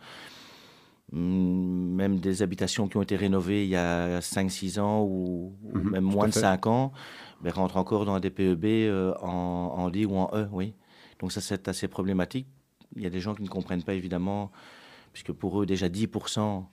Hum, 1.13 1.93
Même 1.95 2.19
des 2.19 2.41
habitations 2.41 2.87
qui 2.87 2.97
ont 2.97 3.01
été 3.01 3.15
rénovées 3.17 3.63
il 3.65 3.69
y 3.69 3.75
a 3.75 4.19
5-6 4.21 4.79
ans 4.79 5.03
ou, 5.03 5.53
ou 5.63 5.77
Mhm, 5.77 5.89
même 5.91 6.03
moins 6.03 6.27
de 6.27 6.33
fait. 6.33 6.39
5 6.39 6.67
ans, 6.67 6.93
ben, 7.43 7.51
rentrent 7.51 7.77
encore 7.77 8.05
dans 8.05 8.19
des 8.19 8.29
PEB 8.29 8.65
euh, 8.65 9.13
en, 9.21 9.73
en 9.77 9.89
D 9.89 10.05
ou 10.05 10.15
en 10.15 10.29
E, 10.33 10.47
oui. 10.51 10.73
Donc 11.19 11.31
ça, 11.31 11.41
c'est 11.41 11.67
assez 11.67 11.87
problématique. 11.87 12.47
Il 12.95 13.03
y 13.03 13.05
a 13.05 13.09
des 13.09 13.19
gens 13.19 13.35
qui 13.35 13.43
ne 13.43 13.47
comprennent 13.47 13.83
pas, 13.83 13.93
évidemment, 13.93 14.51
puisque 15.13 15.31
pour 15.31 15.61
eux, 15.61 15.65
déjà 15.65 15.87
10% 15.87 16.65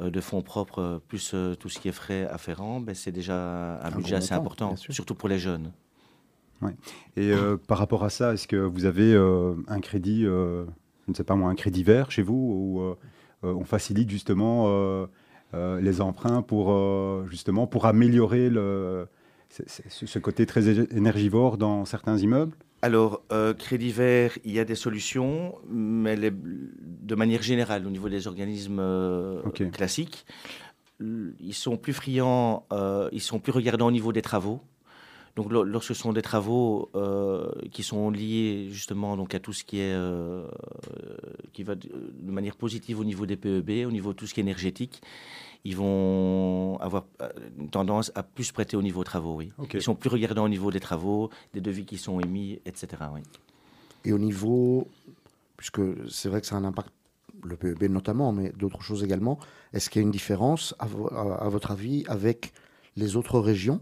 de 0.00 0.20
fonds 0.20 0.42
propres, 0.42 0.78
euh, 0.80 0.98
plus 0.98 1.32
euh, 1.34 1.54
tout 1.54 1.68
ce 1.68 1.78
qui 1.78 1.88
est 1.88 1.92
frais 1.92 2.26
afférents, 2.28 2.80
ben, 2.80 2.94
c'est 2.94 3.12
déjà 3.12 3.78
un, 3.80 3.84
Un 3.84 3.90
budget 3.90 4.16
assez 4.16 4.34
important, 4.34 4.74
surtout 4.76 5.14
pour 5.14 5.28
les 5.28 5.38
jeunes. 5.38 5.72
Et 7.16 7.32
euh, 7.32 7.56
par 7.56 7.78
rapport 7.78 8.04
à 8.04 8.10
ça, 8.10 8.34
est-ce 8.34 8.46
que 8.46 8.56
vous 8.56 8.84
avez 8.84 9.12
euh, 9.14 9.54
un 9.68 9.80
crédit, 9.80 10.24
euh, 10.24 10.64
je 11.06 11.10
ne 11.10 11.14
sais 11.16 11.24
pas 11.24 11.34
moi, 11.34 11.50
un 11.50 11.54
crédit 11.54 11.82
vert 11.82 12.10
chez 12.10 12.22
vous 12.22 12.34
où 12.34 12.80
euh, 12.80 12.94
euh, 13.44 13.54
on 13.54 13.64
facilite 13.64 14.10
justement 14.10 14.66
euh, 14.68 15.06
euh, 15.54 15.80
les 15.80 16.00
emprunts 16.00 16.42
pour 16.42 16.72
euh, 16.72 17.26
justement 17.28 17.66
pour 17.66 17.86
améliorer 17.86 18.48
le, 18.48 19.08
ce- 19.66 19.82
ce 19.88 20.06
ce 20.06 20.18
côté 20.18 20.46
très 20.46 20.68
énergivore 20.96 21.56
dans 21.58 21.84
certains 21.84 22.16
immeubles? 22.18 22.54
Alors, 22.84 23.22
euh, 23.32 23.54
Crédit 23.54 23.92
Vert, 23.92 24.36
il 24.44 24.52
y 24.52 24.58
a 24.58 24.64
des 24.64 24.74
solutions, 24.74 25.54
mais 25.68 26.16
les- 26.16 26.32
de 26.32 27.14
manière 27.14 27.42
générale, 27.42 27.86
au 27.86 27.90
niveau 27.90 28.08
des 28.08 28.26
organismes 28.26 28.80
euh, 28.80 29.40
classiques, 29.72 30.24
ils 31.00 31.54
sont 31.54 31.76
plus 31.76 31.92
friands, 31.92 32.64
euh, 32.72 33.08
ils 33.12 33.20
sont 33.20 33.38
plus 33.40 33.52
regardants 33.52 33.86
au 33.88 33.92
niveau 33.92 34.12
des 34.12 34.22
travaux. 34.22 34.60
Donc, 35.36 35.50
lo- 35.50 35.64
lorsque 35.64 35.88
ce 35.88 35.94
sont 35.94 36.12
des 36.12 36.20
travaux 36.22 36.90
euh, 36.94 37.50
qui 37.70 37.82
sont 37.82 38.10
liés 38.10 38.68
justement 38.70 39.16
donc 39.16 39.34
à 39.34 39.40
tout 39.40 39.52
ce 39.54 39.64
qui 39.64 39.78
est 39.80 39.96
qui 41.52 41.62
va 41.62 41.74
de, 41.74 41.88
de 42.20 42.30
manière 42.32 42.56
positive 42.56 43.00
au 43.00 43.04
niveau 43.04 43.26
des 43.26 43.36
PEB, 43.36 43.86
au 43.86 43.90
niveau 43.92 44.12
de 44.12 44.16
tout 44.18 44.26
ce 44.26 44.34
qui 44.34 44.40
est 44.40 44.42
énergétique, 44.42 45.00
ils 45.64 45.76
vont 45.76 46.76
avoir 46.80 47.04
euh, 47.20 47.28
une 47.58 47.68
tendance 47.70 48.10
à 48.14 48.22
plus 48.22 48.50
prêter 48.52 48.76
au 48.76 48.82
niveau 48.82 49.04
travaux. 49.04 49.36
Oui, 49.36 49.52
ils 49.74 49.82
sont 49.82 49.94
plus 49.94 50.10
regardants 50.10 50.44
au 50.44 50.48
niveau 50.48 50.70
des 50.70 50.80
travaux, 50.80 51.30
des 51.54 51.60
devis 51.60 51.84
qui 51.84 51.98
sont 51.98 52.18
émis, 52.20 52.60
etc. 52.66 52.88
Oui. 53.14 53.20
Et 54.04 54.12
au 54.12 54.18
niveau, 54.18 54.88
puisque 55.56 55.80
c'est 56.10 56.28
vrai 56.28 56.40
que 56.40 56.46
ça 56.46 56.56
a 56.56 56.58
un 56.58 56.64
impact, 56.64 56.90
le 57.44 57.56
PEB 57.56 57.84
notamment, 57.90 58.32
mais 58.32 58.50
d'autres 58.50 58.82
choses 58.82 59.02
également, 59.04 59.38
est-ce 59.72 59.88
qu'il 59.90 60.00
y 60.00 60.04
a 60.04 60.06
une 60.06 60.12
différence, 60.12 60.74
à, 60.78 60.86
vo- 60.86 61.12
à- 61.12 61.44
à 61.44 61.48
votre 61.48 61.70
avis, 61.70 62.04
avec 62.08 62.52
les 62.96 63.16
autres 63.16 63.38
régions? 63.38 63.80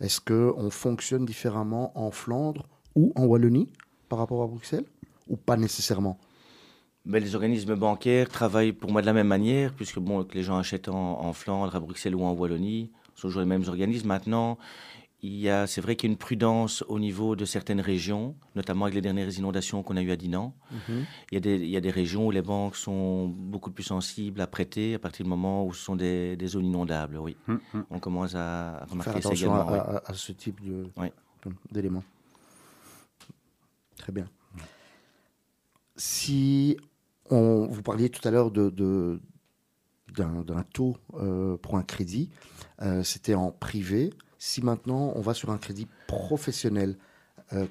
Est-ce 0.00 0.20
qu'on 0.20 0.70
fonctionne 0.70 1.24
différemment 1.26 1.92
en 1.98 2.10
Flandre 2.10 2.66
ou 2.96 3.12
en 3.16 3.24
Wallonie 3.26 3.68
par 4.08 4.18
rapport 4.18 4.42
à 4.42 4.46
Bruxelles? 4.46 4.84
Ou 5.28 5.36
pas 5.36 5.56
nécessairement? 5.56 6.18
Mais 7.04 7.20
les 7.20 7.34
organismes 7.34 7.76
bancaires 7.76 8.28
travaillent 8.28 8.72
pour 8.72 8.92
moi 8.92 9.00
de 9.00 9.06
la 9.06 9.12
même 9.12 9.28
manière, 9.28 9.72
puisque 9.72 9.98
bon, 9.98 10.24
que 10.24 10.34
les 10.34 10.42
gens 10.42 10.58
achètent 10.58 10.88
en, 10.88 11.32
Flandre, 11.32 11.74
à 11.74 11.80
Bruxelles 11.80 12.14
ou 12.14 12.24
en 12.24 12.32
Wallonie, 12.32 12.90
ce 13.14 13.22
sont 13.22 13.28
toujours 13.28 13.40
les 13.40 13.46
mêmes 13.46 13.64
organismes. 13.66 14.08
Maintenant, 14.08 14.58
c'est 15.22 15.80
vrai 15.80 15.96
qu'il 15.96 16.08
y 16.08 16.10
a 16.10 16.12
une 16.12 16.18
prudence 16.18 16.84
au 16.88 16.98
niveau 16.98 17.36
de 17.36 17.44
certaines 17.44 17.80
régions, 17.80 18.34
notamment 18.54 18.84
avec 18.84 18.94
les 18.94 19.00
dernières 19.00 19.30
inondations 19.36 19.82
qu'on 19.82 19.96
a 19.96 20.02
eues 20.02 20.10
à 20.10 20.16
Dinan. 20.16 20.54
Mhm. 20.70 21.06
il, 21.30 21.34
y 21.34 21.36
a 21.36 21.40
des, 21.40 21.56
il, 21.56 21.70
y 21.70 21.76
a 21.76 21.80
des, 21.80 21.90
régions 21.90 22.26
où 22.26 22.30
les 22.30 22.42
banques 22.42 22.76
sont 22.76 23.28
beaucoup 23.28 23.70
plus 23.70 23.82
sensibles 23.82 24.40
à 24.40 24.46
prêter 24.46 24.94
à 24.94 24.98
partir 24.98 25.24
du 25.24 25.30
moment 25.30 25.66
où 25.66 25.72
ce 25.72 25.82
sont 25.82 25.96
des, 25.96 26.36
zones 26.46 26.66
inondables. 26.66 27.18
Oui, 27.18 27.36
hum, 27.48 27.60
hum. 27.74 27.84
on 27.90 27.98
commence 27.98 28.34
à 28.34 28.84
remarquer 28.90 29.20
ça 29.20 29.32
également. 29.32 29.68
À, 29.68 30.02
à, 30.06 30.14
ce 30.14 30.32
type 30.32 30.60
d'éléments. 31.70 32.04
Très 33.96 34.12
bien. 34.12 34.26
Si 35.96 36.78
vous 37.30 37.82
parliez 37.82 38.10
tout 38.10 38.26
à 38.26 38.30
l'heure 38.30 38.50
d'un, 38.50 39.20
taux 40.72 40.96
euh, 41.14 41.56
pour 41.56 41.76
un 41.76 41.82
crédit, 41.82 42.30
euh, 42.82 43.02
c'était 43.02 43.34
en 43.34 43.50
privé. 43.50 44.10
Si 44.38 44.62
maintenant 44.62 45.12
on 45.14 45.20
va 45.20 45.34
sur 45.34 45.50
un 45.50 45.58
crédit 45.58 45.86
professionnel, 46.06 46.96
euh, 47.52 47.66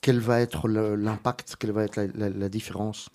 quel 0.00 0.18
va 0.18 0.40
être 0.40 0.68
l'impact? 0.68 1.56
Quelle 1.58 1.72
va 1.72 1.84
être 1.84 1.96
la, 1.96 2.48
différence? 2.48 3.08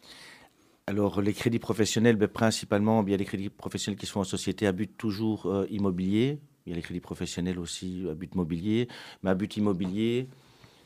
Alors, 0.85 1.21
les 1.21 1.33
crédits 1.33 1.59
professionnels, 1.59 2.15
ben, 2.15 2.29
principalement, 2.29 3.03
il 3.03 3.11
y 3.11 3.13
a 3.13 3.17
des 3.17 3.25
crédits 3.25 3.49
professionnels 3.49 3.99
qui 3.99 4.05
sont 4.05 4.21
en 4.21 4.23
société 4.25 4.67
à 4.67 4.71
but 4.71 4.95
toujours 4.97 5.65
immobilier. 5.69 6.39
Il 6.65 6.69
y 6.69 6.73
a 6.73 6.75
les 6.77 6.81
crédits 6.81 7.01
professionnels 7.01 7.59
aussi 7.59 8.05
à 8.09 8.13
but 8.13 8.35
mobilier. 8.35 8.87
Mais 9.21 9.31
à 9.31 9.35
but 9.35 9.57
immobilier, 9.57 10.29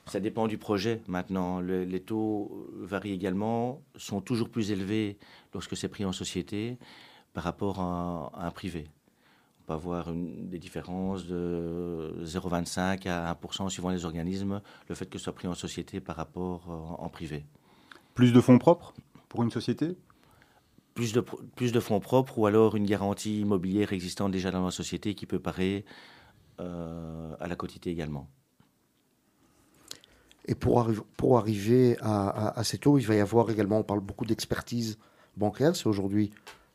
ça 0.05 0.20
dépend 0.20 0.48
du 0.48 0.58
projet. 0.58 1.01
Maintenant, 1.08 1.60
les 1.60 2.00
taux 2.01 2.67
varient 2.79 3.13
également, 3.13 3.81
sont 3.96 4.22
toujours 4.22 4.50
plus 4.50 4.72
élevés 4.72 5.17
lorsque 5.53 5.77
c'est 5.77 5.89
pris 5.89 6.05
en 6.05 6.12
société 6.12 6.77
par 7.34 7.43
rapport 7.43 7.79
à 7.79 8.31
un 8.36 8.51
privé 8.51 8.88
avoir 9.72 10.12
une, 10.12 10.50
des 10.50 10.60
différences 10.60 11.25
de 11.25 12.13
0,25 12.24 13.08
à 13.08 13.34
1% 13.34 13.70
suivant 13.70 13.89
les 13.89 14.05
organismes, 14.05 14.62
le 14.88 14.96
fait 14.96 15.08
que 15.08 15.17
ce 15.17 15.25
soit 15.25 15.34
pris 15.34 15.48
en 15.48 15.55
société 15.55 16.00
par 16.00 16.15
rapport 16.15 16.63
euh, 16.70 17.03
en, 17.03 17.10
privé. 17.10 17.46
Plus 18.13 18.34
de 18.34 18.41
fonds 18.41 18.60
propres 18.60 18.93
pour 19.29 19.43
une 19.43 19.51
société? 19.51 19.98
Plus 20.93 21.13
de, 21.13 21.22
plus 21.55 21.72
de 21.72 21.79
fonds 21.79 22.00
propres 22.00 22.38
ou 22.38 22.46
alors 22.46 22.75
une 22.75 22.86
garantie 22.86 23.41
immobilière 23.41 23.93
existante 23.93 24.31
déjà 24.31 24.51
dans 24.51 24.65
la 24.65 24.72
société 24.72 25.15
qui 25.15 25.25
peut 25.25 25.39
parer 25.39 25.86
euh, 26.60 27.34
à 27.39 27.48
la 27.48 27.55
quotité 27.55 27.89
également. 27.89 28.27
Et 30.48 30.55
pour, 30.55 30.79
arriver 31.38 31.98
à, 32.01 32.57
à, 32.60 32.63
ces 32.63 32.77
taux, 32.77 32.98
il 32.98 33.05
va 33.05 33.15
y 33.15 33.19
avoir 33.19 33.50
également, 33.50 33.79
on 33.79 33.83
parle 33.83 34.00
beaucoup 34.00 34.25
d'expertise 34.25 34.98
bancaire, 35.38 35.75
c'est 35.75 35.88
aujourd'hui 35.88 36.31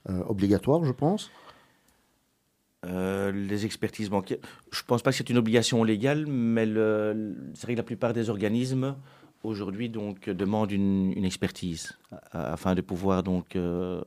euh, 0.08 0.23
obligatoire, 0.28 0.85
je 0.85 0.92
pense. 0.92 1.30
Euh, 2.85 3.32
les 3.32 3.64
expertises 3.64 4.08
bancaires, 4.08 4.38
je 4.70 4.82
ne 4.82 4.87
pense 4.87 5.02
pas 5.02 5.11
que 5.11 5.16
c'est 5.16 5.30
une 5.30 5.38
obligation 5.38 5.82
légale, 5.82 6.26
mais 6.26 6.64
c'est 7.54 7.62
vrai 7.62 7.73
que 7.73 7.78
la 7.78 7.82
plupart 7.82 8.12
des 8.12 8.30
organismes 8.30 8.94
aujourd'hui 9.42 9.88
demandent 9.88 10.70
une, 10.70 11.25
expertise 11.25 11.99
afin 12.32 12.75
de 12.75 12.80
pouvoir 12.82 13.23
donc 13.23 13.56
euh, 13.56 14.00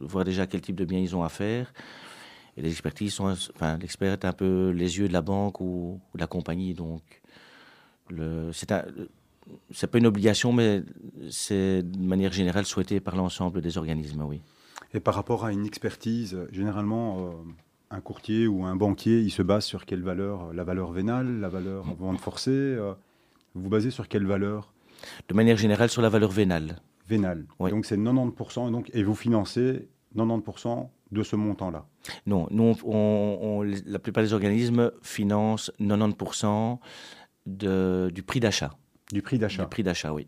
voir 0.00 0.24
déjà 0.24 0.46
quel 0.46 0.60
type 0.60 0.76
de 0.76 0.84
biens 0.84 1.00
ils 1.00 1.14
ont 1.14 1.22
à 1.22 1.28
faire. 1.28 1.72
Et 2.56 2.62
les 2.62 2.70
expertises 2.70 3.14
sont, 3.14 3.34
enfin, 3.54 3.76
l'expert 3.78 4.12
est 4.12 4.24
un 4.24 4.32
peu 4.32 4.70
les 4.70 4.98
yeux 4.98 5.08
de 5.08 5.12
la 5.12 5.22
banque 5.22 5.60
ou, 5.60 6.00
de 6.14 6.20
la 6.20 6.26
compagnie, 6.26 6.72
donc 6.72 7.02
c'est 9.70 9.86
pas 9.90 9.98
une 9.98 10.06
obligation, 10.06 10.52
mais 10.52 10.82
c'est 11.30 11.82
de 11.82 11.98
manière 11.98 12.32
générale 12.32 12.64
souhaité 12.64 13.00
par 13.00 13.16
l'ensemble 13.16 13.60
des 13.60 13.78
organismes, 13.78 14.22
oui. 14.22 14.40
Et 14.92 15.00
par 15.00 15.14
rapport 15.14 15.44
à 15.44 15.52
une 15.52 15.66
expertise, 15.66 16.38
généralement, 16.52 17.18
euh, 17.18 17.32
un 17.90 18.00
courtier 18.00 18.46
ou 18.46 18.64
un 18.64 18.76
banquier, 18.76 19.20
il 19.20 19.30
se 19.30 19.42
base 19.42 19.64
sur 19.64 19.86
quelle 19.86 20.02
valeur 20.02 20.52
La 20.52 20.64
valeur 20.64 20.92
vénale, 20.92 21.40
la 21.40 21.48
valeur 21.48 21.84
vente 21.98 22.20
forcée 22.20 22.50
euh, 22.50 22.94
Vous 23.54 23.62
vous 23.62 23.68
basez 23.70 23.90
sur 23.90 24.08
quelle 24.08 24.26
valeur? 24.26 24.72
De 25.28 25.34
manière 25.34 25.56
générale, 25.56 25.90
sur 25.90 26.02
la 26.02 26.08
valeur 26.08 26.30
vénale. 26.30 26.76
Vénale. 27.08 27.44
Donc 27.58 27.84
c'est 27.84 27.96
90%, 27.96 28.68
et, 28.68 28.70
donc, 28.70 28.90
et 28.94 29.02
vous 29.02 29.14
financez 29.14 29.88
90% 30.16 30.88
de 31.12 31.22
ce 31.22 31.36
montant-là? 31.36 31.86
Non, 32.26 32.46
nous, 32.50 32.76
on, 32.84 33.62
la 33.86 33.98
plupart 33.98 34.22
des 34.22 34.32
organismes 34.32 34.90
financent 35.02 35.72
90% 35.80 36.78
de, 37.46 38.10
du 38.12 38.22
prix 38.22 38.40
d'achat. 38.40 38.76
Du 39.12 39.22
prix 39.22 39.38
d'achat 39.38 39.64
Du 39.64 39.68
prix 39.68 39.82
d'achat, 39.82 40.12
oui. 40.12 40.26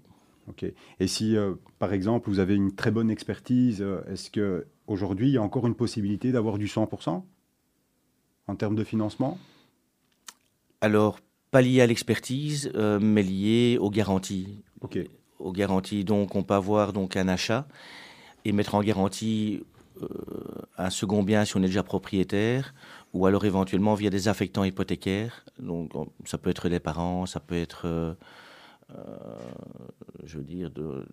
Ok. 0.48 0.64
Et 1.00 1.06
si, 1.06 1.36
euh, 1.36 1.54
par 1.78 1.92
exemple, 1.92 2.30
vous 2.30 2.38
avez 2.38 2.54
une 2.54 2.74
très 2.74 2.90
bonne 2.90 3.10
expertise, 3.10 3.82
euh, 3.82 4.02
est-ce 4.08 4.30
qu'aujourd'hui, 4.30 5.28
il 5.28 5.32
y 5.32 5.38
a 5.38 5.42
encore 5.42 5.66
une 5.66 5.74
possibilité 5.74 6.30
d'avoir 6.30 6.58
du 6.58 6.66
100% 6.66 7.24
en 8.46 8.56
termes 8.56 8.76
de 8.76 8.84
financement? 8.84 9.38
Alors, 10.80 11.18
pas 11.50 11.62
lié 11.62 11.80
à 11.80 11.86
l'expertise, 11.86 12.70
euh, 12.74 13.00
mais 13.00 13.22
lié 13.22 13.78
aux 13.80 13.90
garanties. 13.90 14.62
Ok. 14.82 14.98
Aux 15.38 15.52
garanties. 15.52 16.04
Donc, 16.04 16.36
on 16.36 16.44
peut 16.44 16.54
avoir 16.54 16.92
donc 16.92 17.16
un 17.16 17.28
achat 17.28 17.66
et 18.44 18.52
mettre 18.52 18.76
en 18.76 18.82
garantie 18.82 19.64
euh, 20.02 20.08
un 20.78 20.90
second 20.90 21.22
bien 21.22 21.44
si 21.44 21.56
on 21.56 21.62
est 21.62 21.66
déjà 21.66 21.82
propriétaire, 21.82 22.74
ou 23.16 23.26
alors 23.26 23.44
éventuellement 23.44 23.94
via 23.94 24.10
des 24.10 24.28
affectants 24.28 24.64
hypothécaires. 24.64 25.44
Donc, 25.58 25.90
ça 26.24 26.38
peut 26.38 26.50
être 26.50 26.68
les 26.68 26.80
parents, 26.80 27.26
ça 27.26 27.40
peut 27.40 27.56
être, 27.56 27.86
euh, 27.86 28.14
je 30.24 30.38
veux 30.38 30.44
dire, 30.44 30.70
de, 30.70 31.06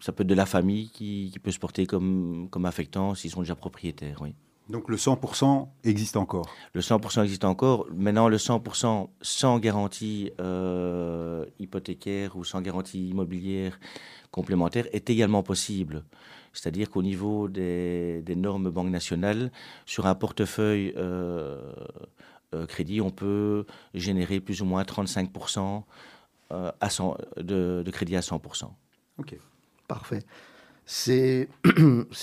ça 0.00 0.12
peut 0.12 0.22
être 0.22 0.28
de 0.28 0.34
la 0.34 0.46
famille 0.46 0.90
qui, 0.90 1.30
qui 1.32 1.38
peut 1.38 1.50
se 1.50 1.58
porter 1.58 1.86
comme, 1.86 2.48
comme 2.50 2.66
affectant 2.66 3.14
s'ils 3.14 3.30
sont 3.30 3.40
déjà 3.40 3.56
propriétaires, 3.56 4.22
oui. 4.22 4.34
Donc 4.68 4.90
le 4.90 4.96
100% 4.96 5.66
existe 5.84 6.16
encore? 6.16 6.46
Le 6.74 6.82
100% 6.82 7.24
existe 7.24 7.44
encore. 7.44 7.86
Maintenant, 7.90 8.28
le 8.28 8.36
100% 8.36 9.08
sans 9.22 9.58
garantie 9.58 10.30
euh, 10.40 11.46
hypothécaire 11.58 12.36
ou 12.36 12.44
sans 12.44 12.60
garantie 12.60 13.08
immobilière 13.08 13.80
complémentaire 14.30 14.86
est 14.92 15.08
également 15.08 15.42
possible. 15.42 16.04
C'est-à-dire 16.58 16.90
qu'au 16.90 17.02
niveau 17.02 17.48
des, 17.48 18.22
normes 18.36 18.70
banques 18.70 18.90
nationales, 18.90 19.52
sur 19.86 20.06
un 20.06 20.14
portefeuille 20.14 20.92
euh, 20.96 21.72
euh, 22.54 22.66
crédit, 22.66 23.00
on 23.00 23.10
peut 23.10 23.64
générer 23.94 24.40
plus 24.40 24.60
ou 24.62 24.64
moins 24.64 24.82
35% 24.82 25.82
à 26.50 26.88
de, 27.36 27.82
de 27.84 27.90
crédit 27.90 28.16
à 28.16 28.20
100%. 28.20 28.70
Ok, 29.18 29.36
parfait. 29.86 30.24
C'est 30.86 31.48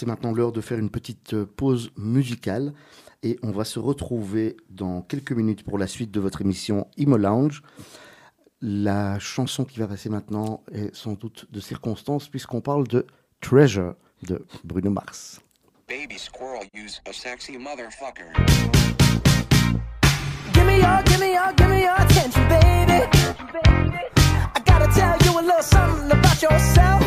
maintenant 0.07 0.33
l'heure 0.33 0.51
de 0.51 0.61
faire 0.61 0.79
une 0.79 0.89
petite 0.89 1.35
euh, 1.35 1.45
pause 1.45 1.91
musicale 1.97 2.73
et 3.21 3.37
on 3.43 3.51
va 3.51 3.63
se 3.63 3.77
retrouver 3.77 4.57
dans 4.71 5.03
quelques 5.03 5.33
minutes 5.33 5.63
pour 5.63 5.77
la 5.77 5.85
suite 5.85 6.09
de 6.09 6.19
votre 6.19 6.41
émission 6.41 6.87
Imo 6.97 7.17
Lounge. 7.17 7.61
La 8.61 9.19
chanson 9.19 9.65
qui 9.65 9.77
va 9.77 9.87
passer 9.87 10.09
maintenant 10.09 10.63
est 10.71 10.93
sans 10.95 11.13
doute 11.13 11.45
de 11.51 11.59
circonstance 11.59 12.27
puisqu'on 12.27 12.61
parle 12.61 12.87
de 12.87 13.05
Treasure 13.39 13.93
de 14.25 14.41
Bruno 14.63 14.89
Mars. 14.89 15.39
Baby 15.87 16.17
squirrel 16.17 16.63
use 16.73 16.99
a 17.05 17.13
sexy 17.13 17.57
motherfucker. 17.57 18.33
Give 20.53 20.65
me 20.65 20.79
your, 20.79 21.03
give 21.03 21.19
me 21.19 21.33
your, 21.33 21.53
give 21.53 21.69
me 21.69 21.81
your 21.83 21.95
attention, 21.95 22.47
baby. 22.47 23.07
I 24.55 24.61
gotta 24.65 24.87
tell 24.87 25.17
you 25.25 25.39
a 25.39 25.41
little 25.41 25.61
something 25.61 26.11
about 26.11 26.41
yourself. 26.41 27.01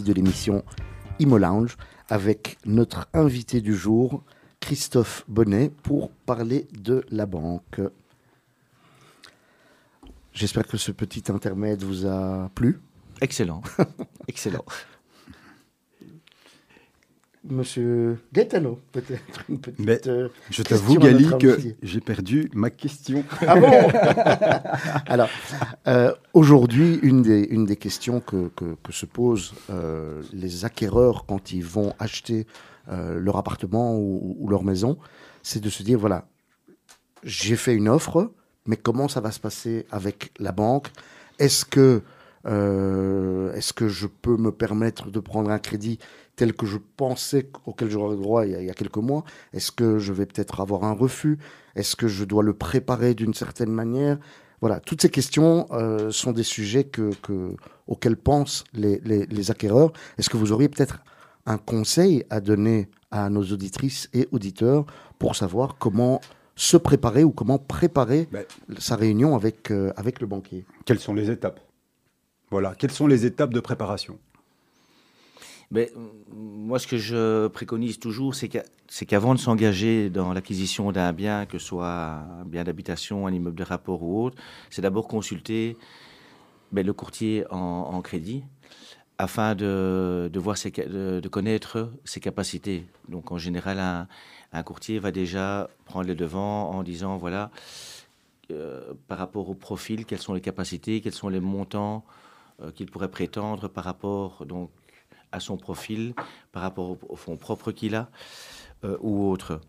Partie 0.00 0.08
de 0.08 0.12
l'émission 0.14 0.64
Imo 1.18 1.36
Lounge 1.38 1.76
avec 2.08 2.58
notre 2.64 3.08
invité 3.12 3.60
du 3.60 3.74
jour, 3.74 4.22
Christophe 4.60 5.24
Bonnet, 5.28 5.70
pour 5.82 6.10
parler 6.10 6.68
de 6.72 7.04
la 7.10 7.26
banque. 7.26 7.80
J'espère 10.32 10.66
que 10.66 10.76
ce 10.76 10.92
petit 10.92 11.30
intermède 11.30 11.82
vous 11.82 12.06
a 12.06 12.50
plu. 12.54 12.80
Excellent. 13.20 13.62
Excellent. 14.28 14.64
Monsieur 17.48 18.18
Gaetano, 18.34 18.78
peut-être 18.92 19.44
une 19.48 19.58
petite. 19.60 19.78
Mais 19.78 19.98
euh, 20.08 20.28
Je 20.50 20.62
t'avoue, 20.62 20.98
Gali, 20.98 21.26
que 21.38 21.58
j'ai 21.82 22.00
perdu 22.00 22.50
ma 22.54 22.68
question. 22.68 23.24
Ah 23.46 23.58
bon 23.58 23.70
Alors, 25.06 25.30
euh, 25.86 26.12
aujourd'hui, 26.34 26.98
une 27.02 27.22
des, 27.22 27.40
une 27.44 27.64
des 27.64 27.76
questions 27.76 28.20
que, 28.20 28.48
que- 28.48 28.76
que 28.82 28.92
se 28.92 29.06
posent 29.06 29.54
euh, 29.70 30.22
les 30.34 30.66
acquéreurs 30.66 31.24
quand 31.26 31.52
ils 31.52 31.64
vont 31.64 31.94
acheter 31.98 32.46
euh, 32.90 33.18
leur 33.18 33.36
appartement 33.38 33.96
ou, 33.96 34.36
ou 34.38 34.48
leur 34.48 34.62
maison, 34.62 34.98
c'est 35.42 35.60
de 35.62 35.70
se 35.70 35.82
dire, 35.82 35.98
voilà, 35.98 36.26
j'ai 37.24 37.56
fait 37.56 37.74
une 37.74 37.88
offre, 37.88 38.32
mais 38.66 38.76
comment 38.76 39.08
ça 39.08 39.20
va 39.22 39.30
se 39.30 39.40
passer 39.40 39.86
avec 39.90 40.30
la 40.38 40.52
banque? 40.52 40.88
Est-ce 41.38 41.64
que, 41.64 42.02
euh, 42.46 43.52
est-ce 43.54 43.72
que 43.72 43.88
je 43.88 44.06
peux 44.06 44.36
me 44.36 44.52
permettre 44.52 45.10
de 45.10 45.20
prendre 45.20 45.50
un 45.50 45.58
crédit 45.58 45.98
tel 46.40 46.54
que 46.54 46.64
je 46.64 46.78
pensais 46.96 47.50
auquel 47.66 47.90
j'aurais 47.90 48.16
droit 48.16 48.46
il 48.46 48.52
y, 48.52 48.54
a, 48.54 48.60
il 48.62 48.66
y 48.66 48.70
a 48.70 48.74
quelques 48.74 48.96
mois 48.96 49.24
Est-ce 49.52 49.70
que 49.70 49.98
je 49.98 50.12
vais 50.14 50.24
peut-être 50.24 50.60
avoir 50.62 50.84
un 50.84 50.92
refus? 50.94 51.36
Est-ce 51.76 51.96
que 51.96 52.08
je 52.08 52.24
dois 52.24 52.42
le 52.42 52.54
préparer 52.54 53.12
d'une 53.12 53.34
certaine 53.34 53.70
manière? 53.70 54.16
Voilà, 54.62 54.80
toutes 54.80 55.02
ces 55.02 55.10
questions 55.10 55.66
euh, 55.72 56.10
sont 56.10 56.32
des 56.32 56.42
sujets 56.42 56.84
que, 56.84 57.10
que- 57.26 57.54
auxquels 57.88 58.16
pensent 58.16 58.64
les, 58.72 59.00
les- 59.04 59.26
les 59.26 59.50
acquéreurs. 59.50 59.92
Est-ce 60.16 60.30
que 60.30 60.38
vous 60.38 60.50
auriez 60.52 60.70
peut-être 60.70 61.00
un 61.44 61.58
conseil 61.58 62.24
à 62.30 62.40
donner 62.40 62.88
à 63.10 63.28
nos 63.28 63.42
auditrices 63.44 64.08
et 64.14 64.26
auditeurs 64.32 64.86
pour 65.18 65.36
savoir 65.36 65.76
comment 65.78 66.22
se 66.56 66.78
préparer 66.78 67.22
ou 67.22 67.32
comment 67.32 67.58
préparer 67.58 68.28
Ben, 68.32 68.44
sa 68.78 68.96
réunion 68.96 69.34
avec, 69.34 69.70
euh, 69.70 69.92
avec 69.96 70.20
le 70.22 70.26
banquier? 70.26 70.64
quelles 70.86 71.00
sont 71.00 71.12
les 71.14 71.28
étapes? 71.30 71.60
Voilà, 72.50 72.74
quelles 72.78 72.92
sont 73.00 73.06
les 73.06 73.26
étapes 73.26 73.52
de 73.52 73.60
préparation? 73.60 74.18
Mais 75.70 75.92
moi, 76.34 76.78
ce 76.80 76.86
que 76.86 76.96
je 76.98 77.46
préconise 77.48 77.98
toujours, 78.00 78.34
c'est 78.34 78.48
qu'a- 78.48 78.64
c'est 78.88 79.06
qu'avant 79.06 79.34
de 79.34 79.38
s'engager 79.40 80.10
dans 80.10 80.32
l'acquisition 80.32 80.90
d'un 80.90 81.12
bien, 81.12 81.46
que 81.46 81.58
ce 81.58 81.66
soit 81.66 82.24
un 82.40 82.44
bien 82.44 82.64
d'habitation, 82.64 83.26
un 83.26 83.32
immeuble 83.32 83.56
de 83.56 83.62
rapport 83.64 84.02
ou 84.02 84.24
autre, 84.24 84.36
c'est 84.68 84.82
d'abord 84.82 85.06
consulter 85.06 85.76
ben, 86.72 86.84
le 86.84 86.92
courtier 86.92 87.44
en, 87.50 88.00
crédit 88.02 88.42
afin 89.18 89.54
de, 89.54 90.30
voir 90.36 90.56
ses 90.56 90.70
de, 90.70 91.20
de 91.20 91.28
connaître 91.28 91.90
ses 92.04 92.20
capacités. 92.20 92.86
Donc, 93.08 93.30
en 93.32 93.38
général, 93.38 93.78
un, 93.78 94.08
un 94.52 94.62
courtier 94.62 94.98
va 94.98 95.12
déjà 95.12 95.68
prendre 95.84 96.06
les 96.08 96.14
devants 96.14 96.70
en 96.70 96.82
disant 96.82 97.16
voilà, 97.16 97.50
euh, 98.50 98.94
par 99.08 99.18
rapport 99.18 99.48
au 99.48 99.54
profil, 99.54 100.04
quelles 100.06 100.20
sont 100.20 100.34
les 100.34 100.40
capacités, 100.40 101.00
quels 101.00 101.12
sont 101.12 101.28
les 101.28 101.40
montants 101.40 102.04
euh, 102.62 102.72
qu'il 102.72 102.90
pourrait 102.90 103.10
prétendre 103.10 103.68
par 103.68 103.84
rapport 103.84 104.44
donc 104.46 104.70
à 105.32 105.40
son 105.40 105.56
profil, 105.56 106.14
par 106.52 106.62
rapport 106.62 106.90
au, 106.90 106.98
au 107.08 107.16
fonds 107.16 107.36
propre 107.36 107.72
qu'il 107.72 107.94
a 107.94 108.10
euh, 108.84 108.96
ou 109.00 109.30
autre. 109.30 109.60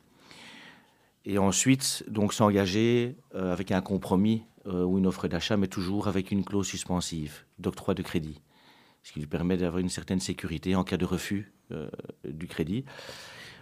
Et 1.25 1.37
ensuite, 1.37 2.03
donc 2.07 2.33
s'engager 2.33 3.17
euh, 3.35 3.51
avec 3.51 3.71
un 3.71 3.81
compromis 3.81 4.43
euh, 4.67 4.83
ou 4.83 4.97
une 4.97 5.05
offre 5.05 5.27
d'achat, 5.27 5.57
mais 5.57 5.67
toujours 5.67 6.07
avec 6.07 6.31
une 6.31 6.45
clause 6.45 6.65
suspensive 6.65 7.43
d'octroi 7.59 7.93
de 7.93 8.01
crédit, 8.03 8.41
ce 9.03 9.11
qui 9.11 9.19
lui 9.19 9.27
permet 9.27 9.57
d'avoir 9.57 9.79
une 9.79 9.89
certaine 9.89 10.21
sécurité 10.21 10.75
en 10.75 10.83
cas 10.83 10.97
de 10.97 11.05
refus 11.05 11.51
du 12.25 12.47
crédit. 12.47 12.83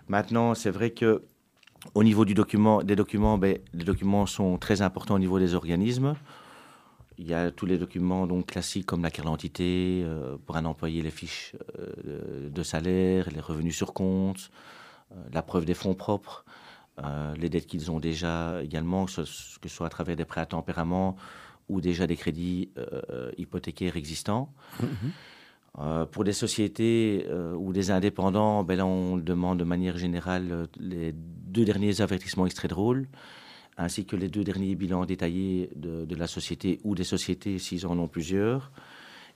Maintenant, 0.08 0.56
c'est 0.56 0.72
vrai 0.72 0.90
que 0.90 1.22
au 1.94 2.04
niveau 2.04 2.26
du 2.26 2.34
document, 2.34 2.82
des 2.82 2.96
documents, 2.96 3.38
ben, 3.38 3.60
les 3.74 3.84
documents 3.84 4.26
sont 4.26 4.58
très 4.58 4.82
importants 4.82 5.16
au 5.16 5.20
niveau 5.20 5.38
des 5.38 5.54
organismes. 5.54 6.16
Il 7.22 7.28
y 7.28 7.34
a 7.34 7.52
tous 7.52 7.66
les 7.66 7.78
documents 7.78 8.26
donc 8.28 8.46
classiques 8.46 8.86
comme 8.86 9.04
la 9.04 9.12
carte 9.12 9.28
d'identité 9.28 10.04
euh, 10.06 10.38
pour 10.46 10.56
un 10.56 10.64
employé, 10.64 11.02
les 11.02 11.12
fiches 11.12 11.54
euh, 11.78 12.50
de, 12.50 12.64
salaire, 12.64 13.30
les 13.30 13.42
revenus 13.42 13.76
sur 13.76 13.94
compte, 13.94 14.50
euh, 15.12 15.16
la 15.34 15.42
preuve 15.42 15.66
des 15.66 15.74
fonds 15.74 15.96
propres, 15.96 16.46
les 17.38 17.48
dettes 17.48 17.66
qu'ils 17.66 17.92
ont 17.92 18.00
déjà 18.02 18.62
également, 18.62 19.06
que 19.06 19.12
ce, 19.12 19.58
que 19.60 19.70
ce 19.70 19.76
soit 19.76 19.88
à 19.88 19.90
travers 19.90 20.18
des 20.18 20.26
prêts 20.26 20.42
à 20.42 20.46
tempérament 20.46 21.16
ou 21.70 21.80
déjà 21.80 22.08
des 22.08 22.18
crédits 22.18 22.72
hypothécaires 23.38 23.96
existants. 23.96 24.52
Euh, 25.78 26.06
pour 26.06 26.26
des 26.26 26.34
sociétés 26.34 27.26
ou 27.56 27.72
des 27.72 27.92
indépendants, 27.92 28.66
ben 28.66 28.76
là, 28.76 28.86
on 28.86 29.16
demande 29.16 29.60
de 29.60 29.64
manière 29.64 29.98
générale 29.98 30.68
les 30.78 31.14
deux 31.14 31.64
derniers 31.64 32.02
avertissements 32.02 32.46
extraits 32.46 32.72
de 32.72 32.76
rôle, 32.76 33.08
ainsi 33.80 34.06
que 34.06 34.18
les 34.18 34.28
deux 34.28 34.44
derniers 34.44 34.76
bilans 34.76 35.06
détaillés 35.06 35.70
de, 35.76 36.16
la 36.16 36.28
société 36.28 36.80
ou 36.84 36.96
des 36.96 37.06
sociétés 37.06 37.58
s'ils 37.60 37.88
en 37.88 37.98
ont 37.98 38.10
plusieurs. 38.10 38.72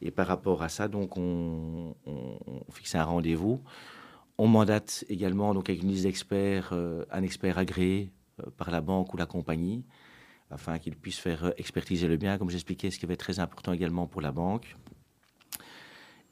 Et 0.02 0.12
par 0.12 0.28
rapport 0.28 0.62
à 0.64 0.70
ça, 0.70 0.90
donc, 0.90 1.16
on, 1.16 1.96
fixe 2.72 2.94
un 2.96 3.06
rendez-vous. 3.06 3.62
On 4.38 4.48
mandate 4.48 5.06
également 5.08 5.54
donc, 5.54 5.70
avec 5.70 5.82
une 5.82 5.90
liste 5.90 6.04
d'experts, 6.04 6.72
euh, 6.74 7.06
un 7.10 7.24
expert 7.24 7.58
agréé 7.58 8.12
euh, 8.42 8.50
par 8.58 8.70
la 8.70 8.82
banque 8.82 9.14
ou 9.14 9.18
la 9.18 9.26
compagnie, 9.26 9.86
afin 10.50 10.78
qu'il 10.78 10.98
puisse 10.98 11.20
faire 11.20 11.46
euh, 11.46 11.52
expertiser 11.58 12.08
le 12.10 12.18
bien, 12.18 12.38
comme 12.38 12.50
j'expliquais, 12.50 12.92
ce 12.92 13.00
qui 13.00 13.06
va 13.06 13.14
être 13.14 13.20
très 13.20 13.40
important 13.40 13.72
également 13.72 14.08
pour 14.08 14.20
la 14.20 14.34
banque. 14.34 14.76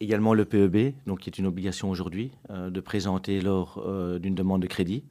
Également 0.01 0.33
le 0.33 0.43
PEB, 0.43 0.95
donc 1.05 1.21
qui 1.21 1.29
est 1.29 1.37
une 1.37 1.45
obligation 1.45 1.89
aujourd'hui 1.89 2.31
de 2.49 2.79
présenter 2.79 3.39
lors 3.39 3.79
d'une 4.19 4.33
demande 4.33 4.63
de 4.63 4.65
crédit. 4.65 5.03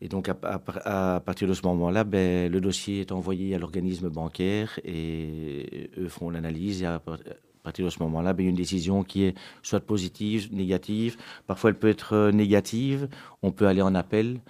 Et 0.00 0.08
donc 0.08 0.28
à, 0.28 1.20
partir 1.20 1.46
de 1.46 1.52
ce 1.52 1.62
moment-là, 1.62 2.04
ben, 2.04 2.50
le 2.50 2.60
dossier 2.60 3.00
est 3.00 3.12
envoyé 3.12 3.54
à 3.54 3.58
l'organisme 3.58 4.08
bancaire 4.08 4.80
et 4.84 5.90
eux 5.98 6.08
font 6.08 6.30
l'analyse. 6.30 6.82
Et 6.82 6.86
à, 6.86 6.98
par- 6.98 7.18
à 7.60 7.62
partir 7.62 7.84
de 7.84 7.90
ce 7.90 8.02
moment-là, 8.02 8.32
ben, 8.32 8.42
il 8.42 8.46
y 8.46 8.48
a 8.48 8.50
une 8.50 8.56
décision 8.56 9.04
qui 9.04 9.24
est 9.24 9.34
soit 9.62 9.80
positive, 9.80 10.48
négative. 10.54 11.16
Parfois, 11.46 11.70
elle 11.70 11.78
peut 11.78 11.88
être 11.88 12.14
euh, 12.14 12.32
négative. 12.32 13.08
On 13.42 13.52
peut 13.52 13.66
aller 13.66 13.82
en 13.82 13.94
appel. 13.94 14.40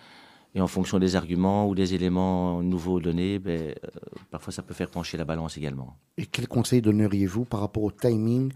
Et 0.54 0.60
en 0.60 0.66
fonction 0.66 0.98
des 0.98 1.14
arguments 1.14 1.68
ou 1.68 1.74
des 1.74 1.94
éléments 1.94 2.62
nouveaux 2.62 3.00
donnés, 3.00 3.38
ben, 3.38 3.60
euh, 3.60 3.88
parfois 4.30 4.52
ça 4.52 4.62
peut 4.62 4.74
faire 4.74 4.90
pencher 4.90 5.16
la 5.16 5.24
balance 5.24 5.56
également. 5.56 5.96
Et 6.16 6.26
quel 6.26 6.48
conseil 6.48 6.82
donneriez-vous 6.82 7.44
par 7.44 7.60
rapport 7.60 7.84
au 7.84 7.92
timing? 7.92 8.52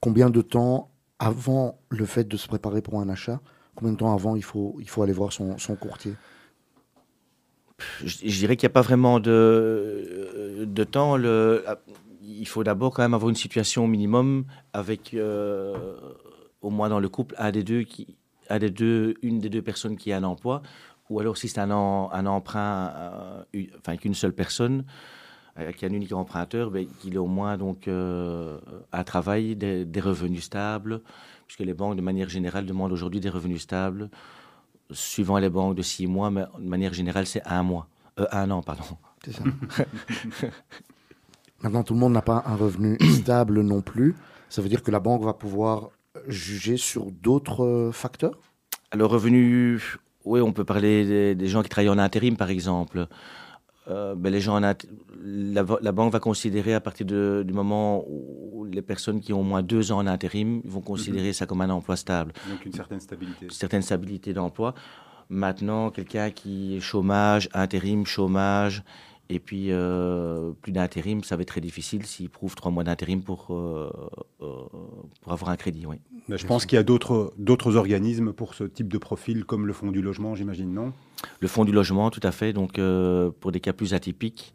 Combien 0.00 0.30
de 0.30 0.42
temps 0.42 0.90
avant 1.20 1.78
le 1.88 2.04
fait 2.04 2.26
de 2.26 2.36
se 2.36 2.48
préparer 2.48 2.82
pour 2.82 3.00
un 3.00 3.08
achat? 3.08 3.40
Combien 3.74 3.92
de 3.92 3.98
temps 3.98 4.12
avant 4.12 4.36
il 4.36 4.44
faut, 4.44 4.76
il 4.80 4.88
faut 4.88 5.02
aller 5.02 5.12
voir 5.12 5.32
son, 5.32 5.56
courtier? 5.76 6.14
Je, 8.04 8.38
dirais 8.38 8.56
qu'il 8.56 8.66
n'y 8.66 8.72
a 8.72 8.74
pas 8.74 8.82
vraiment 8.82 9.18
de, 9.18 10.64
de 10.66 10.84
temps. 10.84 11.16
Il 12.22 12.46
faut 12.46 12.64
d'abord 12.64 12.94
quand 12.94 13.02
même 13.02 13.14
avoir 13.14 13.30
une 13.30 13.36
situation 13.36 13.86
minimum 13.88 14.44
avec, 14.72 15.14
euh, 15.14 15.96
au 16.60 16.70
moins 16.70 16.88
dans 16.88 17.00
le 17.00 17.08
couple, 17.08 17.34
un 17.38 17.50
des 17.50 17.64
deux 17.64 17.82
qui, 17.82 18.16
un 18.50 18.58
des 18.58 18.70
deux, 18.70 19.14
une 19.22 19.38
des 19.38 19.48
deux 19.48 19.62
personnes 19.62 19.96
qui 19.96 20.12
a 20.12 20.18
un 20.18 20.22
emploi, 20.22 20.62
ou 21.10 21.18
alors 21.18 21.36
si 21.36 21.48
c'est 21.48 21.60
un, 21.60 21.70
un 21.70 22.26
emprunt, 22.26 22.92
euh, 22.94 23.42
une- 23.52 23.70
enfin 23.78 23.96
qu'une 23.96 24.14
seule 24.14 24.32
personne, 24.34 24.84
avec 25.56 25.82
un 25.84 25.92
unique 25.92 26.12
emprunteur, 26.12 26.70
ben, 26.70 26.86
qu'il 27.00 27.14
ait 27.14 27.18
au 27.18 27.26
moins 27.26 27.58
donc 27.58 27.88
euh, 27.88 28.58
un 28.92 29.04
travail, 29.04 29.56
des 29.56 30.00
revenus 30.00 30.44
stables, 30.44 31.02
puisque 31.52 31.66
les 31.66 31.74
banques 31.74 31.96
de 31.96 32.00
manière 32.02 32.30
générale 32.30 32.64
demandent 32.64 32.92
aujourd'hui 32.92 33.20
des 33.20 33.28
revenus 33.28 33.60
stables, 33.60 34.08
suivant 34.90 35.36
les 35.36 35.50
banques 35.50 35.76
de 35.76 35.82
six 35.82 36.06
mois, 36.06 36.30
mais 36.30 36.44
de 36.58 36.66
manière 36.66 36.94
générale 36.94 37.26
c'est 37.26 37.42
un 37.46 37.62
mois, 37.62 37.88
Euh, 38.18 38.26
un 38.32 38.50
an 38.50 38.62
pardon. 38.62 38.96
C'est 39.22 39.32
ça. 39.32 39.42
Maintenant, 41.62 41.82
tout 41.82 41.92
le 41.94 42.00
monde 42.00 42.14
n'a 42.14 42.22
pas 42.22 42.42
un 42.46 42.56
revenu 42.56 42.96
stable 43.20 43.60
non 43.60 43.82
plus. 43.82 44.14
Ça 44.48 44.62
veut 44.62 44.68
dire 44.70 44.82
que 44.82 44.90
la 44.90 44.98
banque 44.98 45.24
va 45.24 45.34
pouvoir 45.34 45.90
juger 46.26 46.78
sur 46.78 47.10
d'autres 47.10 47.64
euh, 47.64 47.92
facteurs? 47.92 48.38
Alors, 48.90 49.10
revenu, 49.10 49.80
oui, 50.24 50.40
on 50.40 50.52
peut 50.52 50.64
parler 50.64 51.06
des, 51.06 51.34
des 51.34 51.48
gens 51.48 51.62
qui 51.62 51.68
travaillent 51.68 51.90
en 51.90 51.98
intérim, 51.98 52.36
par 52.36 52.50
exemple. 52.50 53.06
Euh, 53.88 54.14
ben, 54.14 54.30
les 54.32 54.40
gens 54.40 54.56
en 54.58 54.60
la, 54.60 54.74
la 55.82 55.92
banque 55.92 56.12
va 56.12 56.20
considérer 56.20 56.72
à 56.72 56.80
partir 56.80 57.04
de- 57.04 57.42
du 57.44 57.52
moment 57.52 58.04
où 58.08 58.64
les 58.64 58.80
personnes 58.82 59.20
qui 59.20 59.32
ont 59.32 59.40
au 59.40 59.44
moins 59.44 59.62
deux 59.62 59.90
ans 59.90 59.98
en 59.98 60.06
intérim 60.06 60.62
vont 60.64 60.80
considérer 60.80 61.32
ça 61.32 61.46
comme 61.46 61.60
un 61.62 61.70
emploi 61.70 61.96
stable, 61.96 62.32
Donc 62.48 62.64
une 62.64 62.72
certaine 62.72 63.00
stabilité. 63.00 63.46
une 63.46 63.50
certaine 63.50 63.82
stabilité 63.82 64.32
d'emploi. 64.32 64.74
Maintenant, 65.28 65.90
quelqu'un 65.90 66.30
qui 66.30 66.76
est 66.76 66.80
chômage, 66.80 67.48
intérim, 67.54 68.04
chômage, 68.06 68.82
et 69.28 69.38
puis 69.38 69.68
euh, 69.70 70.52
plus 70.60 70.72
d'intérim, 70.72 71.24
ça 71.24 71.36
va 71.36 71.42
être 71.42 71.48
très 71.48 71.60
difficile 71.60 72.04
s'il 72.04 72.28
prouve 72.28 72.54
trois 72.54 72.70
mois 72.70 72.84
d'intérim 72.84 73.22
pour, 73.22 73.46
euh, 73.50 73.90
euh, 74.42 74.62
pour 75.20 75.32
avoir 75.32 75.50
un 75.50 75.56
crédit. 75.56 75.86
Oui. 75.86 75.96
Mais 76.28 76.38
je 76.38 76.46
pense 76.46 76.66
qu'il 76.66 76.76
y 76.76 76.78
a 76.78 76.82
d'autres 76.82 77.76
organismes 77.76 78.32
pour 78.32 78.54
ce 78.54 78.64
type 78.64 78.88
de 78.88 78.98
profil, 78.98 79.44
comme 79.44 79.66
le 79.66 79.72
Fonds 79.72 79.90
du 79.90 80.02
logement, 80.02 80.34
j'imagine, 80.34 80.72
non? 80.72 80.92
Le 81.40 81.48
fonds 81.48 81.64
du 81.64 81.72
logement, 81.72 82.10
tout 82.10 82.20
à 82.22 82.32
fait. 82.32 82.52
Donc, 82.52 82.78
euh, 82.78 83.30
pour 83.40 83.52
des 83.52 83.60
cas 83.60 83.72
plus 83.72 83.94
atypiques, 83.94 84.54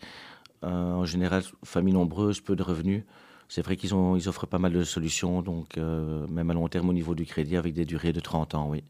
en 0.64 1.06
général, 1.06 1.44
famille 1.64 1.94
nombreuse, 1.94 2.42
peu 2.42 2.56
de 2.56 2.64
revenus. 2.64 3.04
c'est 3.48 3.62
vrai 3.62 3.78
qu'ils 3.78 3.92
ils 3.92 4.28
offrent 4.28 4.48
pas 4.48 4.60
mal 4.60 4.74
de 4.74 4.84
solutions, 4.84 5.42
donc 5.42 5.78
même 5.78 6.50
à 6.50 6.54
long 6.54 6.68
terme 6.68 6.90
au 6.90 6.94
niveau 6.94 7.16
du 7.16 7.26
crédit 7.26 7.56
avec 7.56 7.74
des 7.74 7.86
durées 7.86 8.12
de 8.12 8.20
30 8.20 8.56
ans, 8.56 8.70
oui. 8.70 8.84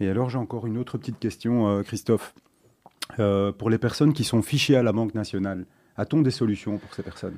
Et 0.00 0.08
alors 0.08 0.28
j'ai 0.28 0.38
encore 0.38 0.66
une 0.66 0.78
autre 0.78 0.98
petite 0.98 1.18
question, 1.18 1.82
Christophe. 1.84 2.34
Euh, 3.18 3.52
pour 3.52 3.70
les 3.70 3.78
personnes 3.78 4.12
qui 4.12 4.24
sont 4.24 4.42
fichées 4.42 4.76
à 4.76 4.82
la 4.82 4.92
Banque 4.92 5.14
nationale, 5.14 5.66
a-t-on 5.96 6.20
des 6.20 6.30
solutions 6.30 6.78
pour 6.78 6.94
ces 6.94 7.02
personnes? 7.02 7.36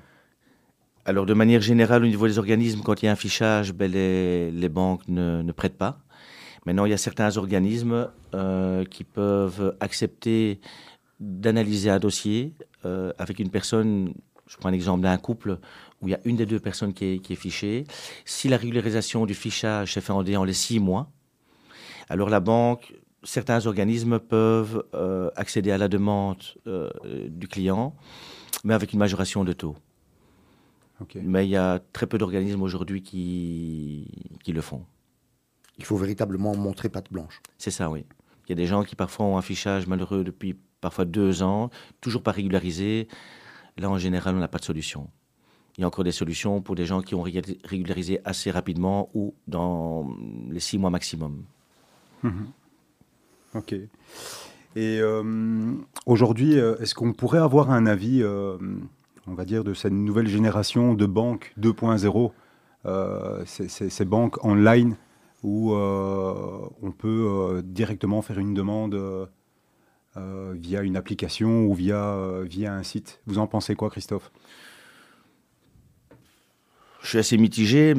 Alors 1.04 1.26
de 1.26 1.34
manière 1.34 1.60
générale, 1.60 2.02
au 2.04 2.06
niveau 2.06 2.26
des 2.26 2.38
organismes, 2.38 2.82
quand 2.82 3.02
il 3.02 3.06
y 3.06 3.08
a 3.08 3.12
un 3.12 3.16
fichage, 3.16 3.72
ben, 3.72 3.90
les, 3.90 4.68
banques 4.68 5.06
ne, 5.08 5.52
prêtent 5.52 5.78
pas. 5.78 6.00
Maintenant, 6.66 6.84
il 6.84 6.90
y 6.90 6.94
a 6.94 6.98
certains 6.98 7.36
organismes 7.38 8.10
qui 8.90 9.04
peuvent 9.04 9.74
accepter 9.80 10.60
d'analyser 11.18 11.88
un 11.88 11.98
dossier 11.98 12.52
avec 12.84 13.38
une 13.38 13.48
personne 13.48 14.12
je 14.48 14.56
prends 14.56 14.70
l'exemple 14.70 15.02
d'un 15.02 15.16
couple 15.18 15.58
où 16.00 16.08
il 16.08 16.12
y 16.12 16.14
a 16.14 16.20
une 16.24 16.36
des 16.36 16.46
deux 16.46 16.58
personnes 16.58 16.94
qui 16.94 17.20
est, 17.28 17.34
fichée. 17.34 17.84
Si 18.24 18.48
la 18.48 18.56
régularisation 18.56 19.26
du 19.26 19.34
fichage 19.34 19.94
s'est 19.94 20.00
fait 20.00 20.12
en, 20.12 20.22
les 20.22 20.52
six 20.52 20.80
mois, 20.80 21.10
alors 22.08 22.30
la 22.30 22.40
banque, 22.40 22.94
certains 23.22 23.66
organismes 23.66 24.18
peuvent 24.18 24.84
euh, 24.94 25.30
accéder 25.36 25.70
à 25.70 25.78
la 25.78 25.88
demande 25.88 26.42
euh, 26.66 26.90
du 27.28 27.48
client, 27.48 27.94
mais 28.64 28.74
avec 28.74 28.92
une 28.92 28.98
majoration 28.98 29.44
de 29.44 29.52
taux. 29.52 29.76
Mais 31.14 31.46
il 31.46 31.50
y 31.50 31.56
a 31.56 31.80
très 31.92 32.06
peu 32.06 32.18
d'organismes 32.18 32.62
aujourd'hui 32.62 33.02
qui, 33.02 34.08
qui 34.42 34.52
le 34.52 34.60
font. 34.60 34.84
Il 35.78 35.84
faut 35.84 35.96
véritablement 35.96 36.56
montrer 36.56 36.88
patte 36.88 37.12
blanche. 37.12 37.40
C'est 37.56 37.70
ça, 37.70 37.88
oui. 37.88 38.04
Il 38.46 38.50
y 38.50 38.52
a 38.52 38.56
des 38.56 38.66
gens 38.66 38.82
qui 38.82 38.96
parfois 38.96 39.26
ont 39.26 39.38
un 39.38 39.42
fichage 39.42 39.86
malheureux 39.86 40.24
depuis 40.24 40.56
parfois 40.80 41.04
deux 41.04 41.42
ans, 41.42 41.70
toujours 42.00 42.22
pas 42.22 42.32
régularisé. 42.32 43.06
Là, 43.76 43.88
en 43.88 43.98
général, 43.98 44.34
on 44.34 44.38
n'a 44.38 44.48
pas 44.48 44.58
de 44.58 44.64
solution. 44.64 45.08
Il 45.76 45.82
y 45.82 45.84
a 45.84 45.86
encore 45.86 46.02
des 46.02 46.12
solutions 46.12 46.60
pour 46.60 46.74
des 46.74 46.86
gens 46.86 47.00
qui 47.02 47.14
ont 47.14 47.22
régularisé 47.22 48.20
assez 48.24 48.50
rapidement 48.50 49.08
ou 49.14 49.34
dans 49.46 50.10
les 50.50 50.58
six 50.58 50.78
mois 50.78 50.90
maximum. 50.90 51.44
Mhm. 52.24 52.48
Ok. 53.58 53.72
Et 53.72 55.00
euh, 55.00 55.74
aujourd'hui, 56.06 56.60
euh, 56.60 56.76
est-ce 56.78 56.94
qu'on 56.94 57.12
pourrait 57.12 57.40
avoir 57.40 57.72
un 57.72 57.86
avis, 57.86 58.22
euh, 58.22 58.56
on 59.26 59.34
va 59.34 59.44
dire, 59.44 59.64
de 59.64 59.74
cette 59.74 59.92
nouvelle 59.92 60.28
génération 60.28 60.94
de 60.94 61.06
banques 61.06 61.52
2.0, 61.58 62.30
ces, 63.44 64.04
banques 64.04 64.44
online 64.44 64.96
où 65.42 65.72
on 65.72 66.92
peut 66.96 67.62
directement 67.64 68.22
faire 68.22 68.38
une 68.38 68.54
demande 68.54 69.28
via 70.16 70.82
une 70.82 70.96
application 70.96 71.66
ou 71.66 71.74
via, 71.74 72.16
via 72.44 72.72
un 72.72 72.84
site? 72.84 73.20
Vous 73.26 73.38
en 73.38 73.48
pensez 73.48 73.74
quoi, 73.74 73.90
Christophe? 73.90 74.30
Je 77.02 77.08
suis 77.08 77.18
assez 77.18 77.36
mitigé. 77.36 77.94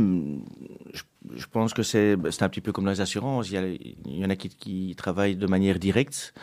Je, 1.36 1.46
pense 1.48 1.74
que 1.74 1.84
c'est 1.84 2.14
un 2.16 2.50
petit 2.50 2.62
peu 2.62 2.72
comme 2.72 2.88
les 2.88 3.02
assurances. 3.02 3.50
Il 3.50 3.96
y, 4.08 4.26
en 4.26 4.30
a 4.30 4.36
qui, 4.36 4.94
travaillent 4.98 5.36
de 5.36 5.48
manière 5.48 5.80
directe. 5.80 6.34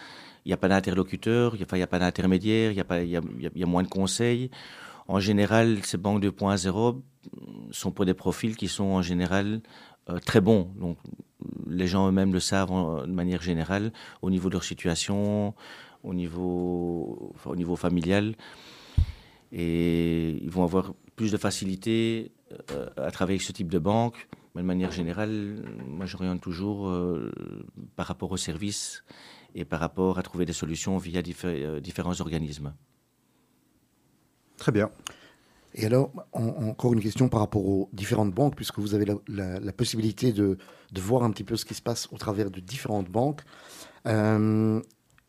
Il 0.45 0.51
n'y 0.51 0.53
a 0.53 0.57
pas 0.57 0.69
d'interlocuteur, 0.69 1.55
il 1.55 1.59
n'y 1.59 1.83
a, 1.83 1.87
pas 1.87 1.99
d'intermédiaire, 1.99 2.71
il, 2.71 2.85
il, 3.03 3.51
y 3.55 3.63
a 3.63 3.67
moins 3.67 3.83
de 3.83 3.89
conseils. 3.89 4.51
En 5.09 5.21
général, 5.21 5.85
ces 5.85 5.99
banques 5.99 6.23
2.0 6.23 7.01
sont 7.71 7.91
pour 7.91 8.05
des 8.05 8.15
profils 8.15 8.57
qui 8.57 8.69
sont 8.69 8.85
en 8.85 9.03
général 9.03 9.61
euh, 10.09 10.19
très 10.19 10.41
bons. 10.41 10.71
Donc, 10.79 10.99
les 11.69 11.87
gens 11.87 12.09
eux-mêmes 12.09 12.33
le 12.33 12.41
savent 12.41 12.71
de 13.07 13.13
manière 13.13 13.43
générale, 13.43 13.93
au 14.23 14.31
niveau 14.31 14.49
de 14.49 14.55
leur 14.55 14.65
situation, 14.65 15.55
au 16.03 16.15
niveau, 16.15 17.33
au 17.45 17.57
niveau 17.57 17.77
familial. 17.77 18.35
Et 19.53 20.39
ils 20.43 20.51
vont 20.51 20.65
avoir 20.65 20.93
plus 21.15 21.33
de 21.33 21.37
facilité 21.37 22.33
euh, 22.73 22.89
à 22.97 23.11
travailler 23.11 23.37
avec 23.37 23.47
ce 23.47 23.53
type 23.53 23.69
de 23.69 23.79
banque. 23.79 24.29
Mais 24.57 24.63
de 24.63 24.67
manière 24.67 24.91
générale, 24.91 25.63
moi, 25.87 26.07
j'oriente 26.07 26.41
toujours 26.41 26.89
euh, 26.89 27.31
par 27.95 28.07
rapport 28.07 28.33
aux 28.33 28.39
services 28.39 29.05
et 29.55 29.67
par 29.67 29.81
rapport 29.81 30.19
à 30.19 30.23
trouver 30.23 30.47
des 30.47 30.55
solutions 30.55 30.97
via 30.97 31.21
différents 31.21 32.21
organismes. 32.23 32.73
Très 34.57 34.73
bien. 34.73 34.91
Et 35.75 35.85
alors, 35.85 36.11
encore 36.33 36.95
une 36.95 37.03
question 37.03 37.29
par 37.29 37.41
rapport 37.41 37.67
aux 37.67 37.91
différentes 37.93 38.33
banques, 38.33 38.57
puisque 38.57 38.79
vous 38.79 38.95
avez 38.95 39.05
la, 39.29 39.73
possibilité 39.75 40.33
de, 40.33 40.57
voir 40.97 41.23
un 41.23 41.31
petit 41.33 41.45
peu 41.45 41.57
ce 41.57 41.67
qui 41.67 41.75
se 41.75 41.83
passe 41.83 42.09
au 42.11 42.17
travers 42.17 42.51
de 42.51 42.61
différentes 42.61 43.11
banques. 43.11 43.43
Euh, 44.07 44.81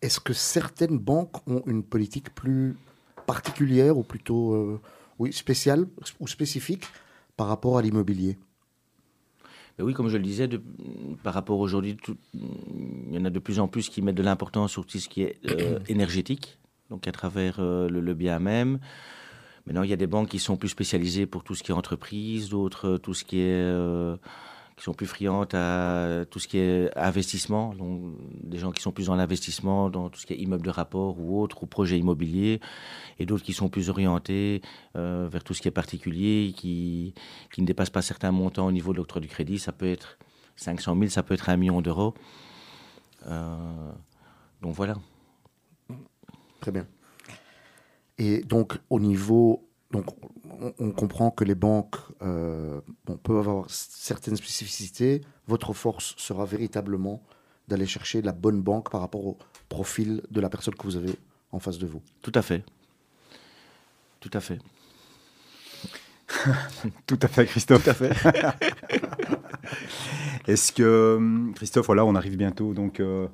est-ce 0.01 0.21
que 0.21 0.31
certaines 0.31 0.99
banques 0.99 1.45
ont 1.49 1.63
une 1.65 1.83
politique 1.83 2.33
plus 2.33 2.77
particulière 3.25 3.97
ou 3.97 4.03
plutôt 4.03 4.53
euh, 4.53 4.79
oui, 5.19 5.33
spéciale 5.33 5.85
ou 6.21 6.29
spécifique 6.29 6.85
par 7.35 7.47
rapport 7.47 7.77
à 7.77 7.81
l'immobilier? 7.81 8.37
Oui, 9.79 9.93
comme 9.93 10.09
je 10.09 10.17
le 10.17 10.23
disais, 10.23 10.49
par 11.23 11.33
rapport 11.33 11.59
aujourd'hui, 11.59 11.97
il 12.33 13.13
y 13.13 13.17
en 13.17 13.25
a 13.25 13.29
de 13.29 13.39
plus 13.39 13.59
en 13.59 13.67
plus 13.67 13.89
qui 13.89 14.01
mettent 14.01 14.15
de 14.15 14.23
l'importance 14.23 14.71
sur 14.71 14.85
tout 14.85 14.97
ce 14.97 15.07
qui 15.07 15.21
est 15.21 15.37
euh, 15.49 15.79
énergétique, 15.87 16.57
donc 16.89 17.07
à 17.07 17.11
travers 17.11 17.61
le, 17.61 17.87
le, 17.87 18.13
bien 18.13 18.39
même. 18.39 18.79
Maintenant, 19.67 19.83
il 19.83 19.89
y 19.89 19.93
a 19.93 19.97
des 19.97 20.07
banques 20.07 20.29
qui 20.29 20.39
sont 20.39 20.55
plus 20.55 20.69
spécialisées 20.69 21.25
pour 21.25 21.43
tout 21.43 21.53
ce 21.53 21.61
qui 21.61 21.71
est 21.71 21.75
entreprise, 21.75 22.49
d'autres 22.49 22.97
tout 22.97 23.13
ce 23.13 23.25
qui 23.25 23.39
est 23.39 23.51
euh, 23.51 24.15
qui 24.77 24.83
sont 24.83 24.93
plus 24.93 25.07
friandes 25.07 25.53
à 25.55 26.23
tout 26.29 26.37
ce 26.37 26.47
qui 26.47 26.59
est 26.59 26.95
investissement, 26.95 27.73
donc 27.73 28.13
des 28.43 28.59
gens 28.59 28.71
qui 28.71 28.81
sont 28.81 28.91
plus 28.91 29.07
dans 29.07 29.15
l'investissement, 29.15 29.89
dans 29.89 30.09
tout 30.09 30.19
ce 30.19 30.27
qui 30.27 30.33
est 30.33 30.37
immeuble 30.37 30.63
de 30.63 30.69
rapport 30.69 31.19
ou 31.19 31.41
autre, 31.41 31.63
ou 31.63 31.65
projet 31.65 31.97
immobilier, 31.97 32.61
et 33.17 33.25
d'autres 33.25 33.43
qui 33.43 33.53
sont 33.53 33.69
plus 33.69 33.89
orientés 33.89 34.61
euh, 34.95 35.27
vers 35.31 35.43
tout 35.43 35.55
ce 35.55 35.61
qui 35.63 35.67
est 35.67 35.71
particulier, 35.71 36.53
qui, 36.55 37.15
qui 37.51 37.61
ne 37.61 37.65
dépassent 37.65 37.89
pas 37.89 38.03
certains 38.03 38.31
montants 38.31 38.67
au 38.67 38.71
niveau 38.71 38.93
de 38.93 38.97
l'octroi 38.97 39.19
du 39.19 39.27
crédit. 39.27 39.57
Ça 39.57 39.71
peut 39.71 39.89
être 39.89 40.19
500 40.57 40.95
000, 40.95 41.09
ça 41.09 41.23
peut 41.23 41.33
être 41.33 41.49
un 41.49 41.57
million 41.57 41.81
d'euros. 41.81 42.13
Euh, 43.25 43.91
donc 44.61 44.75
voilà. 44.75 44.93
Très 46.61 46.71
bien. 46.71 46.85
Et 48.19 48.41
donc, 48.41 48.77
au 48.91 48.99
niveau. 48.99 49.66
Donc, 49.91 50.05
on, 50.79 50.91
comprend 50.91 51.31
que 51.31 51.45
les 51.45 51.55
banques 51.55 51.95
euh, 52.21 52.81
peuvent 53.23 53.37
avoir 53.37 53.69
certaines 53.69 54.35
spécificités. 54.35 55.21
Votre 55.47 55.71
force 55.73 56.13
sera 56.17 56.45
véritablement 56.45 57.23
d'aller 57.69 57.85
chercher 57.85 58.21
la 58.21 58.33
bonne 58.33 58.61
banque 58.61 58.91
par 58.91 58.99
rapport 59.01 59.25
au 59.25 59.37
profil 59.69 60.21
de 60.29 60.41
la 60.41 60.49
personne 60.49 60.75
que 60.75 60.83
vous 60.83 60.97
avez 60.97 61.15
en 61.51 61.59
face 61.59 61.77
de 61.77 61.87
vous. 61.87 62.01
Tout 62.21 62.33
à 62.35 62.41
fait. 62.41 62.65
Tout 64.19 64.31
à 64.33 64.41
fait. 64.41 64.59
Tout 67.05 67.19
à 67.21 67.27
fait, 67.27 67.45
Christophe. 67.45 67.83
Tout 67.83 67.89
à 67.89 67.93
fait. 67.93 68.11
Est-ce 70.47 70.71
que, 70.71 71.51
Christophe, 71.55 71.85
voilà, 71.85 72.05
on 72.05 72.15
arrive 72.15 72.35
bientôt 72.35 72.73
donc 72.73 72.99
euh, 72.99 73.27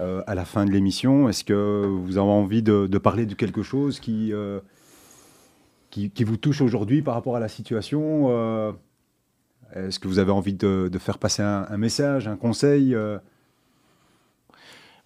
euh, 0.00 0.22
à 0.26 0.34
la 0.34 0.44
fin 0.44 0.64
de 0.64 0.70
l'émission. 0.70 1.28
Est-ce 1.28 1.44
que 1.44 1.86
vous 1.86 2.18
avez 2.18 2.28
envie 2.28 2.62
de, 2.62 2.86
parler 2.98 3.26
de 3.26 3.34
quelque 3.34 3.62
chose 3.62 4.00
qui, 4.00 4.32
euh, 5.98 6.08
qui, 6.14 6.24
vous 6.24 6.36
touche 6.36 6.60
aujourd'hui 6.60 7.02
par 7.02 7.14
rapport 7.14 7.36
à 7.36 7.40
la 7.40 7.48
situation 7.48 8.26
euh, 8.30 8.72
Est-ce 9.74 9.98
que 9.98 10.08
vous 10.08 10.18
avez 10.18 10.32
envie 10.32 10.54
de, 10.54 10.90
faire 10.98 11.18
passer 11.18 11.42
un, 11.42 11.76
message, 11.76 12.28
un 12.28 12.36
conseil 12.36 12.96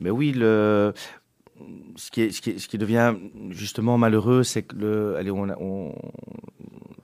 Mais 0.00 0.10
oui, 0.10 0.32
ce, 0.34 2.10
qui 2.10 2.78
devient 2.78 3.14
justement 3.50 3.98
malheureux, 3.98 4.42
c'est 4.42 4.62
que 4.62 4.76
le, 4.76 5.16
allez, 5.16 5.30
on, 5.30 5.94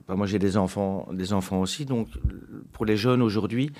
moi 0.07 0.27
j'ai 0.27 0.39
des 0.39 0.57
enfants, 0.57 1.07
des 1.11 1.33
enfants 1.33 1.61
aussi, 1.61 1.85
donc 1.85 2.07
pour 2.71 2.85
les 2.85 2.97
jeunes 2.97 3.21
aujourd'hui, 3.21 3.71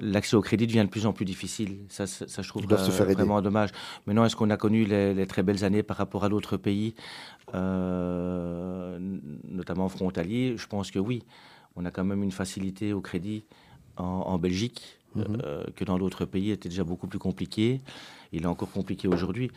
l'accès 0.00 0.36
au 0.36 0.40
crédit 0.40 0.66
devient 0.66 0.84
de 0.84 0.90
plus 0.90 1.06
en 1.06 1.12
plus 1.12 1.24
difficile. 1.24 1.78
Ça, 1.88 2.06
ça, 2.06 2.42
je 2.42 2.48
trouve 2.48 2.64
vraiment 2.64 3.40
dommage. 3.42 3.70
Maintenant, 4.06 4.24
est-ce 4.24 4.36
qu'on 4.36 4.50
a 4.50 4.56
connu 4.56 4.84
les, 4.84 5.26
très 5.26 5.42
belles 5.42 5.64
années 5.64 5.82
par 5.82 5.96
rapport 5.96 6.24
à 6.24 6.28
d'autres 6.28 6.56
pays, 6.56 6.94
euh, 7.54 8.98
notamment 9.48 9.88
frontaliers? 9.88 10.54
Je 10.56 10.66
pense 10.66 10.90
que 10.90 10.98
oui. 10.98 11.22
On 11.76 11.84
a 11.84 11.90
quand 11.90 12.04
même 12.04 12.22
une 12.22 12.32
facilité 12.32 12.92
au 12.92 13.00
crédit 13.00 13.44
en, 13.96 14.38
Belgique 14.38 14.98
mhm. 15.14 15.38
euh, 15.44 15.64
que 15.76 15.84
dans 15.84 15.98
d'autres 15.98 16.24
pays. 16.24 16.50
était 16.50 16.68
déjà 16.68 16.84
beaucoup 16.84 17.06
plus 17.06 17.18
compliqué. 17.18 17.80
Il 18.32 18.42
est 18.42 18.46
encore 18.46 18.70
compliqué 18.70 19.08
aujourd'hui. 19.08 19.50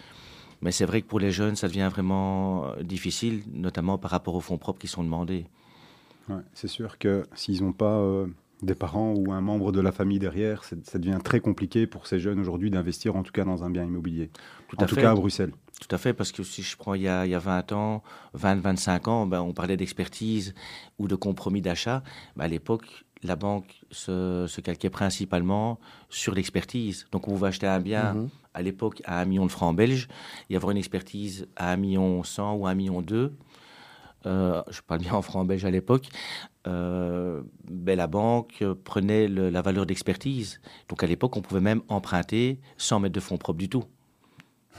Mais 0.62 0.71
c'est 0.71 0.86
vrai 0.86 1.02
que 1.02 1.08
pour 1.08 1.19
les 1.19 1.32
jeunes, 1.32 1.56
ça 1.56 1.67
devient 1.67 1.89
vraiment 1.91 2.73
difficile, 2.82 3.43
notamment 3.54 3.97
par 3.97 4.12
rapport 4.12 4.34
aux 4.34 4.41
fonds 4.41 4.58
propres 4.58 4.80
qui 4.80 4.88
sont 4.88 5.04
demandés. 5.04 5.45
c'est 6.54 6.67
sûr 6.67 6.97
que 6.97 7.28
s'ils 7.36 7.63
n'ont 7.63 7.73
pas 7.73 8.00
euh, 8.00 8.26
des 8.61 8.75
parents 8.75 9.13
ou 9.13 9.31
un 9.31 9.41
membre 9.41 9.71
de 9.71 9.79
la 9.79 9.91
famille 9.91 10.19
derrière, 10.19 10.63
ça 10.63 10.97
devient 10.97 11.19
très 11.23 11.39
compliqué 11.39 11.85
pour 11.85 12.07
ces 12.07 12.19
jeunes 12.19 12.39
aujourd'hui 12.39 12.71
d'investir 12.71 13.15
en 13.15 13.23
tout 13.23 13.31
cas 13.31 13.43
dans 13.43 13.63
un 13.63 13.69
bien 13.69 13.83
immobilier. 13.83 14.31
Tout 14.67 14.81
en 14.81 14.85
tout 14.85 14.95
cas 14.95 15.11
à 15.11 15.15
Bruxelles. 15.15 15.51
Tout 15.79 15.93
à 15.95 15.99
fait, 15.99 16.13
parce 16.13 16.31
que 16.31 16.41
si 16.41 16.63
je 16.63 16.75
prends 16.75 16.95
il 16.95 17.03
y 17.03 17.07
a, 17.07 17.25
il 17.25 17.31
y 17.31 17.35
a 17.35 17.39
20 17.39 17.71
ans, 17.71 18.03
20, 18.33 18.61
25 18.61 19.07
ans, 19.07 19.27
ben, 19.27 19.41
on 19.41 19.53
parlait 19.53 19.77
d'expertise 19.77 20.55
ou 20.97 21.07
de 21.07 21.15
compromis 21.15 21.61
d'achat. 21.61 22.01
Ben, 22.35 22.45
à 22.45 22.47
l'époque, 22.47 23.05
la 23.23 23.35
banque 23.35 23.81
se, 23.91 24.45
se, 24.47 24.61
calquait 24.61 24.89
principalement 24.89 25.79
sur 26.09 26.33
l'expertise. 26.33 27.05
Donc 27.11 27.27
on 27.27 27.31
pouvait 27.31 27.49
acheter 27.49 27.67
un 27.67 27.79
bien 27.79 28.13
mhm. 28.13 28.29
à 28.55 28.61
l'époque 28.63 29.01
à 29.05 29.19
1 29.21 29.25
million 29.25 29.45
de 29.45 29.51
francs 29.51 29.75
belges, 29.75 30.07
y 30.49 30.55
avoir 30.55 30.71
une 30.71 30.77
expertise 30.77 31.47
à 31.55 31.71
1 31.73 31.77
million 31.77 32.23
100 32.23 32.55
ou 32.55 32.67
1 32.67 32.73
million 32.73 33.01
2. 33.01 33.33
Euh, 34.27 34.61
je 34.69 34.81
parle 34.81 35.01
bien 35.01 35.13
en 35.13 35.21
franc 35.21 35.45
belge 35.45 35.65
à 35.65 35.71
l'époque, 35.71 36.09
euh, 36.67 37.41
ben, 37.69 37.97
la 37.97 38.07
banque 38.07 38.63
prenait 38.83 39.27
la 39.27 39.61
valeur 39.61 39.85
d'expertise. 39.85 40.59
Donc 40.89 41.03
à 41.03 41.07
l'époque, 41.07 41.35
on 41.37 41.41
pouvait 41.41 41.61
même 41.61 41.81
emprunter 41.87 42.59
sans 42.77 42.99
mettre 42.99 43.15
de 43.15 43.19
fonds 43.19 43.37
propres 43.37 43.59
du 43.59 43.69
tout. 43.69 43.85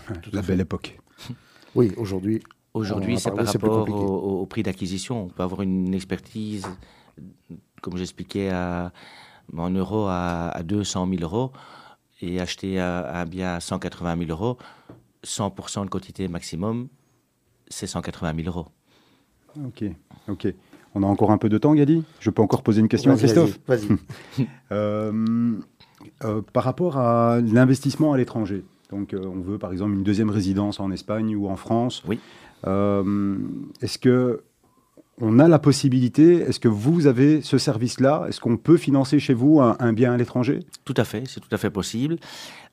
la 0.33 0.43
belle 0.43 0.61
époque. 0.61 0.99
Oui, 1.75 1.93
aujourd'hui. 1.99 2.43
Aujourd'hui, 2.73 3.19
c'est 3.19 3.31
par 3.31 3.45
rapport 3.45 3.89
au, 3.89 4.47
prix 4.47 4.63
d'acquisition. 4.63 5.25
On 5.25 5.29
peut 5.29 5.43
avoir 5.43 5.61
une 5.61 5.93
expertise, 5.95 6.67
comme 7.83 7.99
j'expliquais, 7.99 8.51
en 8.51 9.71
euros 9.71 10.07
à, 10.07 10.49
à 10.49 10.63
200 10.63 11.07
000 11.11 11.23
euros 11.23 11.53
et 12.23 12.41
acheter 12.41 12.81
un 12.81 13.25
bien 13.27 13.57
à 13.57 13.61
180 13.61 14.27
000 14.27 14.31
euros. 14.31 14.57
100% 15.25 15.85
de 15.85 15.91
quantité 15.91 16.27
maximum, 16.27 16.89
c'est 17.69 17.87
180 17.87 18.35
000 18.43 18.49
euros. 18.49 18.69
Ok, 19.67 19.85
ok. 20.29 20.55
On 20.95 21.03
a 21.03 21.07
encore 21.07 21.31
un 21.31 21.39
peu 21.39 21.49
de 21.49 21.59
temps, 21.59 21.75
Gadi? 21.75 22.03
Je 22.21 22.31
peux 22.31 22.43
encore 22.43 22.63
poser 22.63 22.81
une 22.81 22.89
question 22.89 23.13
à 23.13 23.17
Christophe? 23.17 23.59
Vas-y. 23.67 23.89
Euh, 24.71 25.55
euh, 26.25 26.43
par 26.53 26.63
rapport 26.63 26.99
à 26.99 27.41
l'investissement 27.41 28.13
à 28.13 28.19
l'étranger, 28.19 28.63
donc 28.91 29.15
euh, 29.15 29.25
on 29.25 29.41
veut 29.41 29.59
par 29.59 29.73
exemple 29.73 29.95
une 29.95 30.03
deuxième 30.03 30.29
résidence 30.29 30.79
en 30.79 30.91
Espagne 30.91 31.35
ou 31.35 31.49
en 31.49 31.57
France. 31.57 32.05
Oui. 32.07 32.21
Est-ce 32.65 33.99
que 33.99 34.43
on 35.21 35.39
a 35.39 35.49
la 35.49 35.59
possibilité, 35.59 36.35
est-ce 36.35 36.61
que 36.61 36.69
vous 36.69 37.07
avez 37.07 37.43
ce 37.43 37.59
service-là? 37.59 38.27
Est-ce 38.29 38.41
qu'on 38.41 38.57
peut 38.57 38.77
financer 38.77 39.19
chez 39.19 39.35
vous 39.35 39.61
un, 39.61 39.93
bien 39.93 40.13
à 40.13 40.17
l'étranger? 40.17 40.61
Tout 40.85 40.95
à 40.97 41.05
fait, 41.05 41.25
c'est 41.27 41.41
tout 41.41 41.53
à 41.53 41.59
fait 41.59 41.71
possible. 41.71 42.19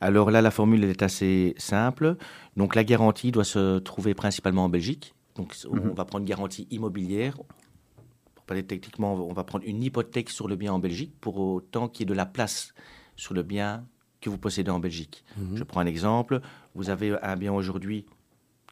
Alors 0.02 0.30
là, 0.30 0.41
la 0.41 0.52
formule 0.52 0.84
est 0.84 1.02
assez 1.02 1.56
simple. 1.58 2.17
Donc 2.56 2.76
la 2.76 2.84
garantie 2.84 3.32
doit 3.32 3.43
se 3.43 3.80
trouver 3.80 4.13
principalement 4.13 4.65
en 4.65 4.69
Belgique. 4.69 5.14
Donc 5.36 5.56
on 5.69 5.76
mhm. 5.76 5.93
va 5.93 6.06
prendre 6.06 6.24
une 6.24 6.30
garantie 6.30 6.67
immobilière. 6.71 7.38
Pour 8.36 8.45
parler 8.45 8.65
techniquement, 8.65 9.13
on 9.13 9.34
va 9.34 9.43
prendre 9.43 9.65
une 9.65 9.84
hypothèque 9.84 10.30
sur 10.30 10.48
le 10.48 10.56
bien 10.56 10.74
en 10.74 10.80
Belgique 10.80 11.13
pour 11.19 11.38
autant 11.38 11.88
qu'il 11.88 12.02
y 12.02 12.04
ait 12.04 12.13
de 12.13 12.13
la 12.13 12.26
place 12.26 12.74
sur 13.15 13.34
le 13.34 13.43
bien 13.43 13.86
que 14.21 14.30
vous 14.30 14.38
possédez 14.38 14.71
en 14.71 14.80
Belgique. 14.80 15.24
Mhm. 15.38 15.58
Je 15.58 15.63
prends 15.63 15.82
un 15.82 15.86
exemple. 15.86 16.41
Vous 16.74 16.89
avez 16.89 17.17
un 17.21 17.36
bien 17.36 17.54
aujourd'hui 17.54 18.06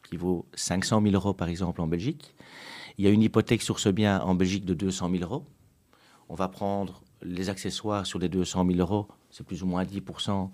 qui 0.08 0.16
vaut 0.16 0.46
500 0.54 1.02
000 1.02 1.14
euros 1.14 1.34
par 1.34 1.48
exemple 1.48 1.80
en 1.80 1.86
Belgique. 1.86 2.34
Il 2.98 3.04
y 3.04 3.08
a 3.08 3.10
une 3.10 3.22
hypothèque 3.22 3.62
sur 3.62 3.78
ce 3.78 3.88
bien 3.88 4.20
en 4.20 4.34
Belgique 4.34 4.64
de 4.64 4.74
200 4.74 5.10
000 5.10 5.22
euros. 5.22 5.44
On 6.28 6.34
va 6.34 6.48
prendre 6.48 7.02
les 7.22 7.48
accessoires 7.48 8.06
sur 8.06 8.18
les 8.18 8.28
200 8.28 8.66
000 8.66 8.78
euros, 8.78 9.08
c'est 9.30 9.44
plus 9.44 9.62
ou 9.62 9.66
moins 9.66 9.84
10 9.84 10.00
mhm. 10.00 10.52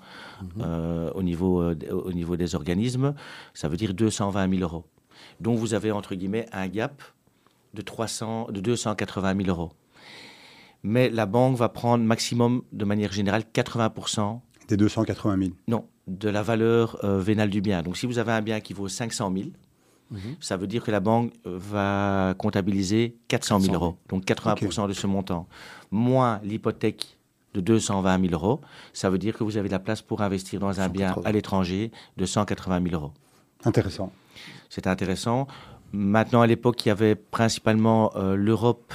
euh, 0.61 1.11
au, 1.13 1.23
niveau, 1.23 1.63
euh, 1.63 1.75
au 1.91 2.13
niveau 2.13 2.37
des 2.37 2.55
organismes. 2.55 3.15
Ça 3.55 3.69
veut 3.69 3.77
dire 3.77 3.93
220 3.93 4.51
000 4.51 4.63
euros. 4.63 4.85
Donc 5.41 5.59
vous 5.59 5.75
avez 5.75 5.91
entre 5.93 6.15
guillemets 6.15 6.47
un 6.53 6.69
gap 6.69 7.03
de, 7.75 7.83
300, 7.83 8.49
de 8.51 8.61
280 8.61 9.37
000 9.45 9.49
euros. 9.49 9.73
Mais 10.83 11.11
la 11.11 11.27
banque 11.27 11.57
va 11.57 11.69
prendre 11.69 12.05
maximum, 12.05 12.63
de 12.73 12.85
manière 12.85 13.13
générale, 13.13 13.45
80 13.53 14.41
Des 14.69 14.77
280 14.77 15.37
000 15.39 15.51
Non, 15.69 15.87
de 16.07 16.29
la 16.29 16.43
valeur 16.43 16.99
euh, 17.05 17.21
vénale 17.21 17.51
du 17.51 17.61
bien. 17.61 17.83
Donc 17.83 17.97
si 17.97 18.07
vous 18.07 18.19
avez 18.19 18.33
un 18.33 18.41
bien 18.41 18.61
qui 18.61 18.73
vaut 18.73 18.89
500 18.89 19.33
000, 19.37 19.51
Mhm. 20.11 20.37
Ça 20.41 20.57
veut 20.57 20.67
dire 20.67 20.83
que 20.83 20.91
la 20.91 21.01
banque 21.01 21.33
euh, 21.47 21.57
va 21.57 22.35
comptabiliser 22.37 23.17
400 23.29 23.61
000 23.61 23.75
euros, 23.75 23.97
donc 24.09 24.25
80% 24.25 24.89
de 24.89 24.93
ce 24.93 25.07
montant, 25.07 25.47
moins 25.91 26.41
l'hypothèque 26.43 27.17
de 27.55 27.61
220 27.61 28.29
000 28.29 28.35
euros. 28.35 28.61
Ça 28.93 29.11
veut 29.11 29.19
dire 29.19 29.37
que 29.37 29.45
vous 29.45 29.57
avez 29.57 29.69
la 29.69 29.79
place 29.79 30.03
pour 30.03 30.23
investir 30.23 30.61
dans 30.61 30.81
un 30.81 30.89
bien 30.89 31.15
à 31.25 31.33
l'étranger 31.33 31.91
de 32.17 32.27
180 32.27 32.83
000 32.91 32.95
euros. 32.95 33.13
Intéressant. 33.65 34.13
C'est 34.71 34.87
intéressant. 34.87 35.47
Maintenant, 35.93 36.41
à 36.41 36.47
l'époque, 36.47 36.87
il 36.87 36.89
y 36.89 36.93
avait 36.93 37.17
principalement 37.17 38.13
euh, 38.17 38.37
l'Europe 38.37 38.95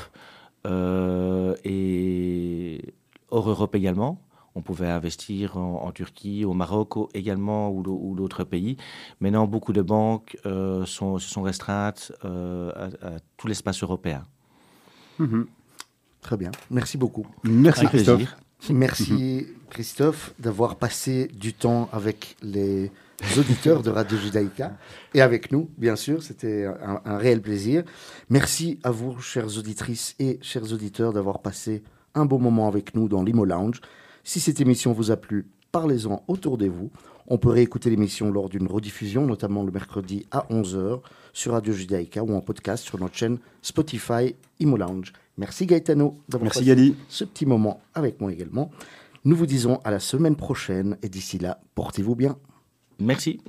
euh, 0.66 1.56
et 1.64 2.94
hors 3.30 3.50
Europe 3.50 3.76
également. 3.76 4.20
On 4.58 4.62
pouvait 4.62 4.88
investir 4.88 5.58
en, 5.58 5.92
Turquie, 5.92 6.46
au 6.46 6.54
Maroc 6.54 6.94
également 7.14 7.70
ou, 7.72 8.16
d'autres 8.16 8.46
pays. 8.46 8.78
Maintenant, 9.20 9.48
beaucoup 9.48 9.74
de 9.74 9.82
banques 9.82 10.38
euh, 10.46 10.86
sont, 10.86 11.20
se 11.20 11.30
sont 11.30 11.42
restreintes 11.42 12.14
euh, 12.24 12.72
à, 13.02 13.20
tout 13.36 13.48
l'espace 13.48 13.84
européen. 13.84 14.24
Mhm. 15.20 15.46
Très 16.22 16.38
bien. 16.38 16.52
Merci 16.72 16.98
beaucoup. 16.98 17.28
Merci 17.44 17.86
Christophe. 17.86 18.36
Merci 18.70 19.48
Christophe 19.70 20.34
d'avoir 20.40 20.78
passé 20.78 21.30
du 21.34 21.54
temps 21.54 21.90
avec 21.92 22.38
les 22.42 22.92
auditeurs 23.38 23.82
de 23.82 23.90
Radio 23.90 24.18
Judaïka 24.18 24.78
et 25.14 25.22
avec 25.22 25.52
nous, 25.52 25.70
bien 25.78 25.96
sûr. 25.96 26.24
C'était 26.24 26.66
un, 26.66 27.02
un, 27.06 27.18
réel 27.18 27.42
plaisir. 27.42 27.84
Merci 28.30 28.80
à 28.84 28.92
vous, 28.92 29.20
chères 29.20 29.58
auditrices 29.58 30.16
et 30.20 30.40
chers 30.42 30.72
auditeurs, 30.74 31.14
d'avoir 31.14 31.42
passé 31.42 31.84
un 32.14 32.26
beau 32.26 32.38
moment 32.38 32.68
avec 32.68 32.96
nous 32.96 33.08
dans 33.08 33.24
l'Imo 33.24 33.46
Lounge. 33.46 33.82
Si 34.24 34.40
cette 34.40 34.60
émission 34.62 34.92
vous 34.92 35.12
a 35.12 35.18
plu, 35.18 35.48
parlez-en 35.72 36.24
autour 36.28 36.58
de 36.58 36.68
vous. 36.68 36.90
On 37.28 37.38
peut 37.38 37.50
réécouter 37.50 37.90
l'émission 37.90 38.32
lors 38.32 38.50
d'une 38.50 38.68
rediffusion, 38.68 39.26
notamment 39.26 39.64
le 39.64 39.72
mercredi 39.72 40.26
à 40.32 40.46
11h 40.52 41.02
sur 41.34 41.54
Radio 41.54 41.74
Judaïka 41.74 42.24
ou 42.24 42.36
en 42.36 42.42
podcast 42.42 42.84
sur 42.84 43.00
notre 43.00 43.16
chaîne 43.16 43.40
Spotify 43.62 44.36
Imo 44.60 44.78
Lounge. 44.78 45.12
Merci 45.38 45.66
Gaetano 45.66 46.16
d'avoir 46.30 46.52
passé 46.52 46.96
ce 47.10 47.24
petit 47.24 47.46
moment 47.46 47.82
avec 47.94 48.22
moi 48.22 48.32
également. 48.32 48.72
Nous 49.26 49.36
vous 49.36 49.48
disons 49.48 49.80
à 49.84 49.92
la 49.92 50.00
semaine 50.00 50.36
prochaine 50.36 50.98
et 51.02 51.10
d'ici 51.10 51.40
là, 51.40 51.60
portez-vous 51.74 52.16
bien. 52.16 52.38
Merci. 53.00 53.40